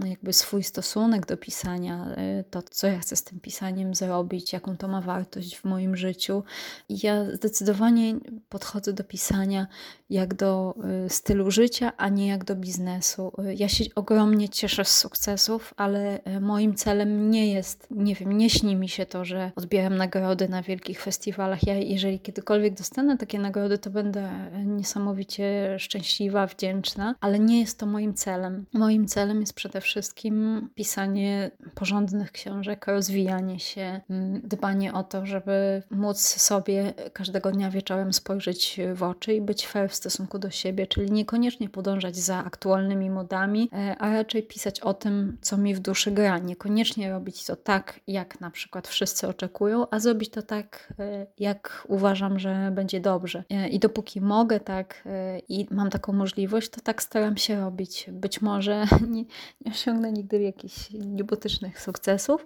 jakby 0.04 0.32
swój 0.32 0.62
stosunek 0.62 1.26
do 1.26 1.36
pisania, 1.36 2.06
e, 2.16 2.44
to 2.44 2.62
co 2.62 2.86
ja 2.86 2.98
chcę 2.98 3.16
z 3.16 3.24
tym 3.24 3.40
pisaniem 3.40 3.94
zrobić, 3.94 4.52
jaką 4.52 4.76
to 4.76 4.88
ma 4.88 5.00
wartość 5.00 5.15
w 5.56 5.64
moim 5.64 5.96
życiu. 5.96 6.42
Ja 6.88 7.24
zdecydowanie 7.34 7.66
zdecydowanie 7.66 8.14
podchodzę 8.48 8.92
do 8.92 9.04
pisania 9.04 9.66
jak 10.10 10.34
do 10.34 10.74
y, 11.06 11.10
stylu 11.10 11.50
życia, 11.50 11.92
a 11.96 12.08
nie 12.08 12.26
jak 12.26 12.44
do 12.44 12.56
biznesu. 12.56 13.32
Y, 13.38 13.54
ja 13.54 13.68
się 13.68 13.84
ogromnie 13.94 14.48
cieszę 14.48 14.84
z 14.84 14.98
sukcesów, 14.98 15.74
ale 15.76 16.20
y, 16.36 16.40
moim 16.40 16.74
celem 16.74 17.30
nie 17.30 17.52
jest, 17.52 17.86
nie 17.90 18.14
wiem, 18.14 18.32
nie 18.32 18.50
śni 18.50 18.76
mi 18.76 18.88
się 18.88 19.06
to, 19.06 19.24
że 19.24 19.52
odbieram 19.56 19.96
nagrody 19.96 20.48
na 20.48 20.62
wielkich 20.62 21.02
festiwalach. 21.02 21.66
Ja, 21.66 21.74
jeżeli 21.74 22.20
kiedykolwiek 22.20 22.74
dostanę 22.74 23.18
takie 23.18 23.38
nagrody, 23.38 23.78
to 23.78 23.90
będę 23.90 24.30
niesamowicie 24.64 25.76
szczęśliwa, 25.78 26.46
wdzięczna, 26.46 27.14
ale 27.20 27.38
nie 27.38 27.60
jest 27.60 27.78
to 27.78 27.86
moim 27.86 28.14
celem. 28.14 28.66
Moim 28.72 29.06
celem 29.06 29.40
jest 29.40 29.54
przede 29.54 29.80
wszystkim 29.80 30.68
pisanie 30.74 31.50
porządnych 31.74 32.32
książek, 32.32 32.86
rozwijanie 32.86 33.60
się, 33.60 34.00
mm, 34.10 34.40
dbanie 34.44 34.92
o 34.92 35.04
to, 35.06 35.26
żeby 35.26 35.82
móc 35.90 36.20
sobie 36.20 36.94
każdego 37.12 37.50
dnia 37.50 37.70
wieczorem 37.70 38.12
spojrzeć 38.12 38.80
w 38.94 39.02
oczy 39.02 39.34
i 39.34 39.40
być 39.40 39.66
fair 39.66 39.90
w 39.90 39.94
stosunku 39.94 40.38
do 40.38 40.50
siebie, 40.50 40.86
czyli 40.86 41.12
niekoniecznie 41.12 41.68
podążać 41.68 42.16
za 42.16 42.44
aktualnymi 42.44 43.10
modami, 43.10 43.70
e, 43.72 43.96
a 43.98 44.12
raczej 44.12 44.42
pisać 44.42 44.80
o 44.80 44.94
tym, 44.94 45.38
co 45.40 45.56
mi 45.56 45.74
w 45.74 45.80
duszy 45.80 46.10
gra. 46.10 46.38
Niekoniecznie 46.38 47.10
robić 47.10 47.44
to 47.44 47.56
tak, 47.56 48.00
jak 48.06 48.40
na 48.40 48.50
przykład 48.50 48.88
wszyscy 48.88 49.28
oczekują, 49.28 49.86
a 49.90 49.98
zrobić 49.98 50.30
to 50.30 50.42
tak, 50.42 50.92
e, 50.98 51.26
jak 51.38 51.84
uważam, 51.88 52.38
że 52.38 52.70
będzie 52.74 53.00
dobrze. 53.00 53.44
E, 53.50 53.68
I 53.68 53.78
dopóki 53.78 54.20
mogę 54.20 54.60
tak 54.60 55.08
i 55.48 55.66
mam 55.70 55.90
taką 55.90 56.12
możliwość, 56.12 56.68
to 56.68 56.80
tak 56.80 57.02
staram 57.02 57.36
się 57.36 57.60
robić. 57.60 58.06
Być 58.12 58.42
może 58.42 58.84
nie, 59.14 59.24
nie 59.64 59.72
osiągnę 59.72 60.12
nigdy 60.12 60.42
jakichś 60.42 60.90
niebotycznych 60.90 61.80
sukcesów, 61.80 62.44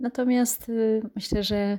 natomiast 0.00 0.72
myślę, 1.14 1.42
że 1.42 1.78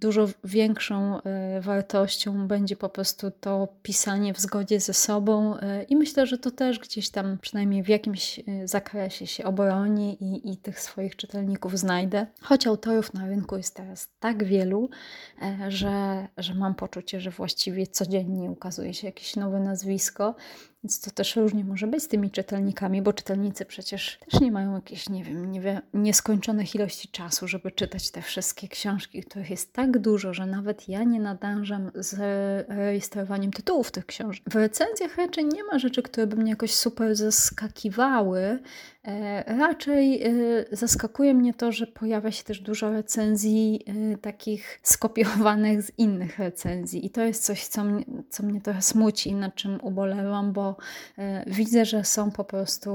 dużo 0.00 0.28
większą 0.44 1.22
e, 1.22 1.60
wartością 1.60 2.48
będzie 2.48 2.76
po 2.76 2.88
prostu 2.88 3.30
to 3.30 3.68
pisanie 3.82 4.34
w 4.34 4.40
zgodzie 4.40 4.80
ze 4.80 4.94
sobą 4.94 5.56
e, 5.56 5.82
i 5.82 5.96
myślę, 5.96 6.26
że 6.26 6.38
to 6.38 6.50
też 6.50 6.78
gdzieś 6.78 7.10
tam 7.10 7.38
przynajmniej 7.38 7.82
w 7.82 7.88
jakimś 7.88 8.38
e, 8.38 8.68
zakresie 8.68 9.26
się 9.26 9.44
obroni 9.44 10.24
i, 10.24 10.52
i 10.52 10.56
tych 10.56 10.80
swoich 10.80 11.16
czytelników 11.16 11.78
znajdę. 11.78 12.26
Choć 12.40 12.66
autorów 12.66 13.14
na 13.14 13.26
rynku 13.26 13.56
jest 13.56 13.74
teraz 13.74 14.08
tak 14.20 14.44
wielu, 14.44 14.90
że, 15.68 16.28
że 16.36 16.54
mam 16.54 16.74
poczucie, 16.74 17.20
że 17.20 17.30
właściwie 17.30 17.86
codziennie 17.86 18.50
ukazuje 18.50 18.94
się 18.94 19.06
jakieś 19.06 19.36
nowe 19.36 19.60
nazwisko 19.60 20.34
więc 20.86 21.00
to 21.00 21.10
też 21.10 21.36
różnie 21.36 21.64
może 21.64 21.86
być 21.86 22.02
z 22.02 22.08
tymi 22.08 22.30
czytelnikami, 22.30 23.02
bo 23.02 23.12
czytelnicy 23.12 23.64
przecież 23.64 24.18
też 24.30 24.40
nie 24.40 24.52
mają 24.52 24.74
jakiejś, 24.74 25.08
nie 25.08 25.24
wiem, 25.24 25.52
nie 25.52 25.60
wie, 25.60 25.80
nieskończonych 25.94 26.74
ilości 26.74 27.08
czasu, 27.08 27.48
żeby 27.48 27.70
czytać 27.70 28.10
te 28.10 28.22
wszystkie 28.22 28.68
książki, 28.68 29.22
których 29.22 29.50
jest 29.50 29.72
tak 29.72 29.98
dużo, 29.98 30.34
że 30.34 30.46
nawet 30.46 30.88
ja 30.88 31.04
nie 31.04 31.20
nadążam 31.20 31.90
z 31.94 32.14
rejestrowaniem 32.68 33.50
tytułów 33.52 33.90
tych 33.90 34.06
książek. 34.06 34.42
W 34.50 34.54
recenzjach 34.54 35.16
raczej 35.16 35.44
nie 35.44 35.64
ma 35.64 35.78
rzeczy, 35.78 36.02
które 36.02 36.26
by 36.26 36.36
mnie 36.36 36.50
jakoś 36.50 36.74
super 36.74 37.16
zaskakiwały, 37.16 38.58
raczej 39.46 40.22
e, 40.22 40.30
zaskakuje 40.72 41.34
mnie 41.34 41.54
to, 41.54 41.72
że 41.72 41.86
pojawia 41.86 42.30
się 42.30 42.44
też 42.44 42.60
dużo 42.60 42.90
recenzji 42.90 43.84
e, 43.86 44.16
takich 44.16 44.80
skopiowanych 44.82 45.82
z 45.82 45.98
innych 45.98 46.38
recenzji, 46.38 47.06
i 47.06 47.10
to 47.10 47.22
jest 47.22 47.44
coś, 47.44 47.66
co 47.66 47.84
mnie, 47.84 48.04
co 48.30 48.42
mnie 48.42 48.60
trochę 48.60 48.82
smuci, 48.82 49.34
nad 49.34 49.54
czym 49.54 49.78
ubolewam, 49.82 50.52
bo 50.52 50.76
widzę, 51.46 51.84
że 51.84 52.04
są 52.04 52.30
po 52.30 52.44
prostu 52.44 52.90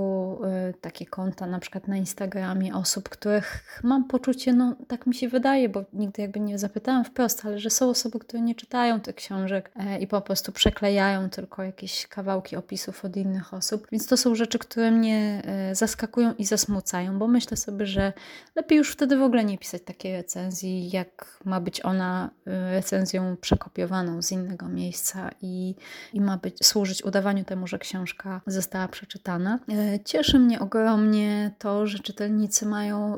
takie 0.81 1.05
konta, 1.05 1.45
na 1.45 1.59
przykład 1.59 1.87
na 1.87 1.97
Instagramie, 1.97 2.75
osób, 2.75 3.09
których 3.09 3.79
mam 3.83 4.03
poczucie, 4.03 4.53
no 4.53 4.75
tak 4.87 5.07
mi 5.07 5.15
się 5.15 5.29
wydaje, 5.29 5.69
bo 5.69 5.83
nigdy 5.93 6.21
jakby 6.21 6.39
nie 6.39 6.59
zapytałam 6.59 7.05
wprost, 7.05 7.45
ale 7.45 7.59
że 7.59 7.69
są 7.69 7.89
osoby, 7.89 8.19
które 8.19 8.41
nie 8.41 8.55
czytają 8.55 8.99
tych 8.99 9.15
książek 9.15 9.71
i 9.99 10.07
po 10.07 10.21
prostu 10.21 10.51
przeklejają 10.51 11.29
tylko 11.29 11.63
jakieś 11.63 12.07
kawałki 12.07 12.55
opisów 12.55 13.05
od 13.05 13.17
innych 13.17 13.53
osób, 13.53 13.87
więc 13.91 14.07
to 14.07 14.17
są 14.17 14.35
rzeczy, 14.35 14.59
które 14.59 14.91
mnie 14.91 15.43
zaskakują 15.73 16.00
zaskakują 16.01 16.33
i 16.37 16.45
zasmucają, 16.45 17.19
bo 17.19 17.27
myślę 17.27 17.57
sobie, 17.57 17.85
że 17.85 18.13
lepiej 18.55 18.77
już 18.77 18.91
wtedy 18.91 19.17
w 19.17 19.21
ogóle 19.21 19.45
nie 19.45 19.57
pisać 19.57 19.81
takiej 19.81 20.13
recenzji, 20.13 20.89
jak 20.89 21.39
ma 21.45 21.61
być 21.61 21.85
ona 21.85 22.29
y, 22.47 22.71
recenzją 22.71 23.37
przekopiowaną 23.41 24.21
z 24.21 24.31
innego 24.31 24.67
miejsca 24.67 25.29
i, 25.41 25.75
i 26.13 26.21
ma 26.21 26.37
być, 26.37 26.57
służyć 26.63 27.03
udawaniu 27.03 27.43
temu, 27.43 27.67
że 27.67 27.79
książka 27.79 28.41
została 28.47 28.87
przeczytana. 28.87 29.59
E, 29.69 29.99
cieszy 30.05 30.39
mnie 30.39 30.59
ogromnie 30.59 31.51
to, 31.59 31.87
że 31.87 31.99
czytelnicy 31.99 32.65
mają 32.65 33.17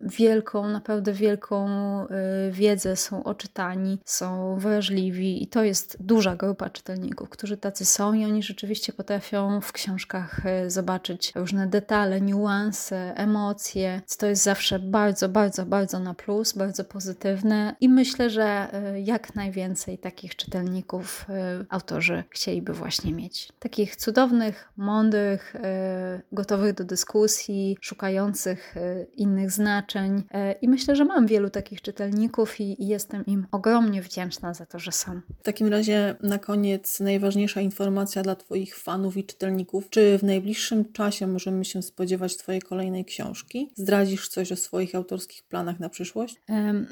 wielką, 0.00 0.68
naprawdę 0.68 1.12
wielką 1.12 1.68
y, 2.04 2.08
wiedzę, 2.52 2.96
są 2.96 3.24
oczytani, 3.24 3.98
są 4.04 4.56
wrażliwi 4.58 5.42
i 5.42 5.46
to 5.46 5.64
jest 5.64 5.96
duża 6.00 6.36
grupa 6.36 6.70
czytelników, 6.70 7.28
którzy 7.28 7.56
tacy 7.56 7.84
są 7.84 8.12
i 8.12 8.24
oni 8.24 8.42
rzeczywiście 8.42 8.92
potrafią 8.92 9.60
w 9.60 9.72
książkach 9.72 10.46
y, 10.66 10.70
zobaczyć 10.70 11.32
różne 11.34 11.66
detale, 11.66 12.19
niuanse, 12.20 13.14
emocje. 13.16 14.02
To 14.18 14.26
jest 14.26 14.42
zawsze 14.42 14.78
bardzo, 14.78 15.28
bardzo, 15.28 15.66
bardzo 15.66 15.98
na 15.98 16.14
plus, 16.14 16.52
bardzo 16.52 16.84
pozytywne 16.84 17.76
i 17.80 17.88
myślę, 17.88 18.30
że 18.30 18.44
e, 18.44 19.00
jak 19.00 19.34
najwięcej 19.34 19.98
takich 19.98 20.36
czytelników 20.36 21.26
e, 21.28 21.64
autorzy 21.68 22.24
chcieliby 22.30 22.72
właśnie 22.72 23.12
mieć. 23.12 23.48
Takich 23.58 23.96
cudownych, 23.96 24.72
mądrych, 24.76 25.56
e, 25.56 26.20
gotowych 26.32 26.74
do 26.74 26.84
dyskusji, 26.84 27.76
szukających 27.80 28.74
innych 29.16 29.50
znaczeń 29.50 30.22
i 30.62 30.68
myślę, 30.68 30.96
że 30.96 31.04
mam 31.04 31.26
wielu 31.26 31.50
takich 31.50 31.82
czytelników 31.82 32.60
i, 32.60 32.82
i 32.82 32.88
jestem 32.88 33.26
im 33.26 33.46
ogromnie 33.52 34.02
wdzięczna 34.02 34.54
za 34.54 34.66
to, 34.66 34.78
że 34.78 34.92
są. 34.92 35.20
W 35.40 35.42
takim 35.42 35.68
razie 35.68 36.16
na 36.22 36.38
koniec 36.38 37.00
najważniejsza 37.00 37.60
informacja 37.60 38.22
dla 38.22 38.36
Twoich 38.36 38.76
fanów 38.76 39.16
i 39.16 39.24
czytelników. 39.24 39.90
Czy 39.90 40.18
w 40.18 40.22
najbliższym 40.22 40.92
czasie 40.92 41.26
możemy 41.26 41.64
się 41.64 41.82
spodziewać 41.82 42.09
spodziewać 42.10 42.36
Twojej 42.36 42.62
kolejnej 42.62 43.04
książki? 43.04 43.70
Zdradzisz 43.76 44.28
coś 44.28 44.52
o 44.52 44.56
swoich 44.56 44.94
autorskich 44.94 45.42
planach 45.42 45.80
na 45.80 45.88
przyszłość? 45.88 46.36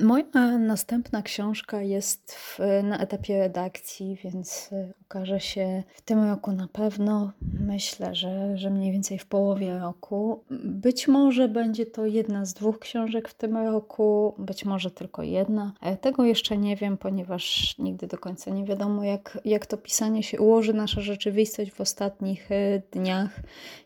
Moja 0.01 0.59
następna 0.59 1.23
książka 1.23 1.83
jest 1.83 2.33
w, 2.33 2.59
na 2.83 2.99
etapie 2.99 3.39
redakcji, 3.39 4.19
więc 4.25 4.69
e, 4.73 4.93
ukaże 5.03 5.41
się 5.41 5.83
w 5.95 6.01
tym 6.01 6.25
roku 6.25 6.53
na 6.53 6.69
pewno. 6.69 7.33
Myślę, 7.61 8.15
że, 8.15 8.59
że 8.59 8.71
mniej 8.71 8.93
więcej 8.93 9.19
w 9.19 9.27
połowie 9.27 9.79
roku. 9.79 10.45
Być 10.65 11.09
może 11.09 11.49
będzie 11.49 11.87
to 11.87 12.07
jedna 12.07 12.45
z 12.45 12.55
dwóch 12.55 12.79
książek 12.79 13.29
w 13.29 13.35
tym 13.35 13.57
roku, 13.57 14.35
być 14.39 14.65
może 14.65 14.91
tylko 14.91 15.23
jedna. 15.23 15.73
Tego 16.01 16.25
jeszcze 16.25 16.59
nie 16.59 16.77
wiem, 16.77 16.99
ponieważ 16.99 17.75
nigdy 17.79 18.07
do 18.07 18.19
końca 18.19 18.51
nie 18.51 18.65
wiadomo, 18.65 19.05
jak, 19.05 19.39
jak 19.45 19.67
to 19.67 19.77
pisanie 19.77 20.23
się 20.23 20.41
ułoży. 20.41 20.75
Nasza 20.75 21.01
rzeczywistość 21.01 21.73
w 21.73 21.81
ostatnich 21.81 22.53
e, 22.53 22.83
dniach 22.93 23.41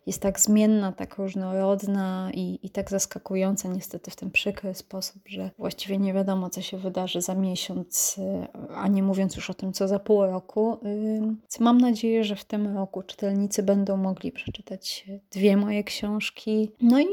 jest 0.06 0.22
tak 0.22 0.40
zmienna, 0.40 0.92
tak 0.92 1.11
różnorodna 1.18 2.30
i, 2.34 2.58
i 2.62 2.70
tak 2.70 2.90
zaskakująca 2.90 3.68
niestety 3.68 4.10
w 4.10 4.16
ten 4.16 4.30
przykry 4.30 4.74
sposób, 4.74 5.22
że 5.26 5.50
właściwie 5.58 5.98
nie 5.98 6.14
wiadomo, 6.14 6.50
co 6.50 6.62
się 6.62 6.78
wydarzy 6.78 7.22
za 7.22 7.34
miesiąc, 7.34 8.18
y, 8.18 8.74
a 8.74 8.88
nie 8.88 9.02
mówiąc 9.02 9.36
już 9.36 9.50
o 9.50 9.54
tym, 9.54 9.72
co 9.72 9.88
za 9.88 9.98
pół 9.98 10.26
roku. 10.26 10.78
Więc 10.82 11.60
mam 11.60 11.78
nadzieję, 11.78 12.24
że 12.24 12.36
w 12.36 12.44
tym 12.44 12.76
roku 12.76 13.02
czytelnicy 13.02 13.62
będą 13.62 13.96
mogli 13.96 14.32
przeczytać 14.32 15.06
dwie 15.32 15.56
moje 15.56 15.84
książki. 15.84 16.70
No 16.80 17.00
i 17.00 17.06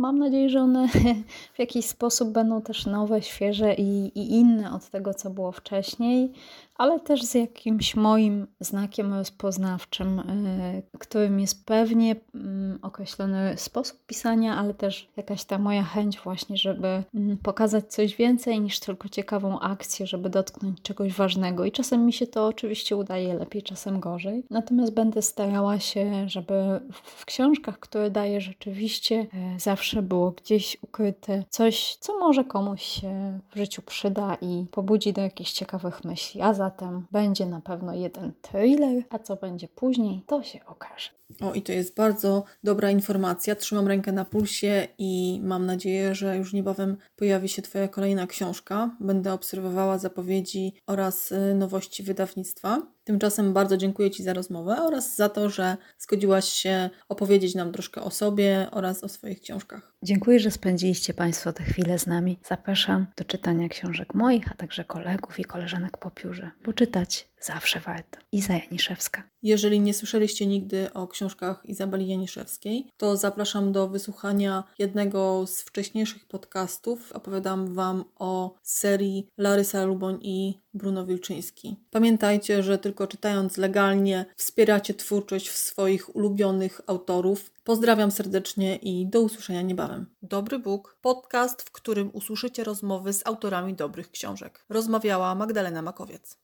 mam 0.00 0.18
nadzieję, 0.18 0.48
że 0.48 0.60
one 0.60 0.88
w 1.54 1.58
jakiś 1.58 1.86
sposób 1.86 2.28
będą 2.28 2.62
też 2.62 2.86
nowe, 2.86 3.22
świeże 3.22 3.74
i, 3.74 4.18
i, 4.18 4.32
inne 4.32 4.72
od 4.72 4.90
tego, 4.90 5.14
co 5.14 5.30
było 5.30 5.52
wcześniej, 5.52 6.32
ale 6.80 7.00
też 7.00 7.24
z 7.24 7.34
jakimś 7.34 7.96
moim 7.96 8.46
znakiem 8.60 9.14
rozpoznawczym, 9.14 10.18
y, 10.18 10.82
którym 10.98 11.40
jest 11.40 11.66
pewnie 11.66 12.16
mm, 12.34 12.78
określony 12.82 13.56
sposób 13.56 14.06
pisania, 14.06 14.56
ale 14.56 14.74
też 14.74 15.08
jakaś 15.16 15.44
ta 15.44 15.58
moja 15.58 15.82
chęć 15.82 16.20
właśnie, 16.20 16.56
żeby 16.56 17.02
mm, 17.14 17.38
pokazać 17.38 17.92
coś 17.92 18.16
więcej 18.16 18.60
niż 18.60 18.80
tylko 18.80 19.08
ciekawą 19.08 19.60
akcję, 19.60 20.06
żeby 20.06 20.30
dotknąć 20.30 20.82
czegoś 20.82 21.12
ważnego. 21.12 21.64
I 21.64 21.72
czasem 21.72 22.06
mi 22.06 22.12
się 22.12 22.26
to 22.26 22.46
oczywiście 22.46 22.96
udaje 22.96 23.34
lepiej, 23.34 23.62
czasem 23.62 24.00
gorzej. 24.00 24.44
Natomiast 24.50 24.94
będę 24.94 25.22
starała 25.22 25.78
się, 25.78 26.28
żeby 26.28 26.80
w 26.92 27.24
książkach, 27.24 27.78
które 27.78 28.10
daję 28.10 28.40
rzeczywiście 28.40 29.26
e, 29.34 29.60
zawsze 29.60 29.89
zawsze 29.90 30.02
było 30.02 30.30
gdzieś 30.30 30.76
ukryte 30.82 31.44
coś, 31.50 31.96
co 32.00 32.18
może 32.18 32.44
komuś 32.44 32.82
się 32.82 33.40
w 33.54 33.56
życiu 33.56 33.82
przyda 33.82 34.36
i 34.40 34.66
pobudzi 34.70 35.12
do 35.12 35.20
jakichś 35.20 35.52
ciekawych 35.52 36.04
myśli. 36.04 36.40
A 36.40 36.54
zatem 36.54 37.06
będzie 37.12 37.46
na 37.46 37.60
pewno 37.60 37.94
jeden 37.94 38.32
thriller, 38.42 39.04
a 39.10 39.18
co 39.18 39.36
będzie 39.36 39.68
później, 39.68 40.22
to 40.26 40.42
się 40.42 40.60
okaże. 40.66 41.10
O, 41.40 41.54
i 41.54 41.62
to 41.62 41.72
jest 41.72 41.96
bardzo 41.96 42.44
dobra 42.64 42.90
informacja. 42.90 43.54
Trzymam 43.56 43.88
rękę 43.88 44.12
na 44.12 44.24
pulsie 44.24 44.88
i 44.98 45.40
mam 45.42 45.66
nadzieję, 45.66 46.14
że 46.14 46.36
już 46.36 46.52
niebawem 46.52 46.96
pojawi 47.16 47.48
się 47.48 47.62
Twoja 47.62 47.88
kolejna 47.88 48.26
książka. 48.26 48.96
Będę 49.00 49.32
obserwowała 49.32 49.98
zapowiedzi 49.98 50.74
oraz 50.86 51.32
y, 51.32 51.54
nowości 51.54 52.02
wydawnictwa. 52.02 52.82
Tymczasem 53.10 53.52
bardzo 53.52 53.76
dziękuję 53.76 54.10
Ci 54.10 54.22
za 54.22 54.32
rozmowę 54.32 54.76
oraz 54.82 55.16
za 55.16 55.28
to, 55.28 55.50
że 55.50 55.76
zgodziłaś 55.98 56.44
się 56.44 56.90
opowiedzieć 57.08 57.54
nam 57.54 57.72
troszkę 57.72 58.00
o 58.00 58.10
sobie 58.10 58.66
oraz 58.70 59.04
o 59.04 59.08
swoich 59.08 59.40
książkach. 59.40 59.92
Dziękuję, 60.02 60.40
że 60.40 60.50
spędziliście 60.50 61.14
Państwo 61.14 61.52
tę 61.52 61.64
chwilę 61.64 61.98
z 61.98 62.06
nami. 62.06 62.38
Zapraszam 62.48 63.06
do 63.16 63.24
czytania 63.24 63.68
książek 63.68 64.14
moich, 64.14 64.52
a 64.52 64.54
także 64.54 64.84
kolegów 64.84 65.38
i 65.38 65.44
koleżanek 65.44 65.98
po 65.98 66.10
piórze, 66.10 66.50
bo 66.64 66.72
czytać 66.72 67.29
zawsze 67.40 67.80
warto. 67.80 68.18
Iza 68.32 68.54
Janiszewska. 68.54 69.22
Jeżeli 69.42 69.80
nie 69.80 69.94
słyszeliście 69.94 70.46
nigdy 70.46 70.92
o 70.92 71.08
książkach 71.08 71.62
Izabeli 71.64 72.08
Janiszewskiej, 72.08 72.90
to 72.96 73.16
zapraszam 73.16 73.72
do 73.72 73.88
wysłuchania 73.88 74.64
jednego 74.78 75.46
z 75.46 75.62
wcześniejszych 75.62 76.28
podcastów. 76.28 77.12
Opowiadam 77.12 77.74
Wam 77.74 78.04
o 78.18 78.54
serii 78.62 79.28
Larysa 79.38 79.84
Luboń 79.84 80.18
i 80.22 80.60
Bruno 80.74 81.06
Wilczyński. 81.06 81.76
Pamiętajcie, 81.90 82.62
że 82.62 82.78
tylko 82.78 83.06
czytając 83.06 83.56
legalnie 83.56 84.24
wspieracie 84.36 84.94
twórczość 84.94 85.50
swoich 85.50 86.16
ulubionych 86.16 86.80
autorów. 86.86 87.50
Pozdrawiam 87.64 88.10
serdecznie 88.10 88.76
i 88.76 89.06
do 89.06 89.20
usłyszenia 89.20 89.62
niebawem. 89.62 90.06
Dobry 90.22 90.58
Bóg, 90.58 90.98
podcast, 91.00 91.62
w 91.62 91.70
którym 91.70 92.10
usłyszycie 92.12 92.64
rozmowy 92.64 93.12
z 93.12 93.26
autorami 93.26 93.74
dobrych 93.74 94.10
książek. 94.10 94.64
Rozmawiała 94.68 95.34
Magdalena 95.34 95.82
Makowiec. 95.82 96.38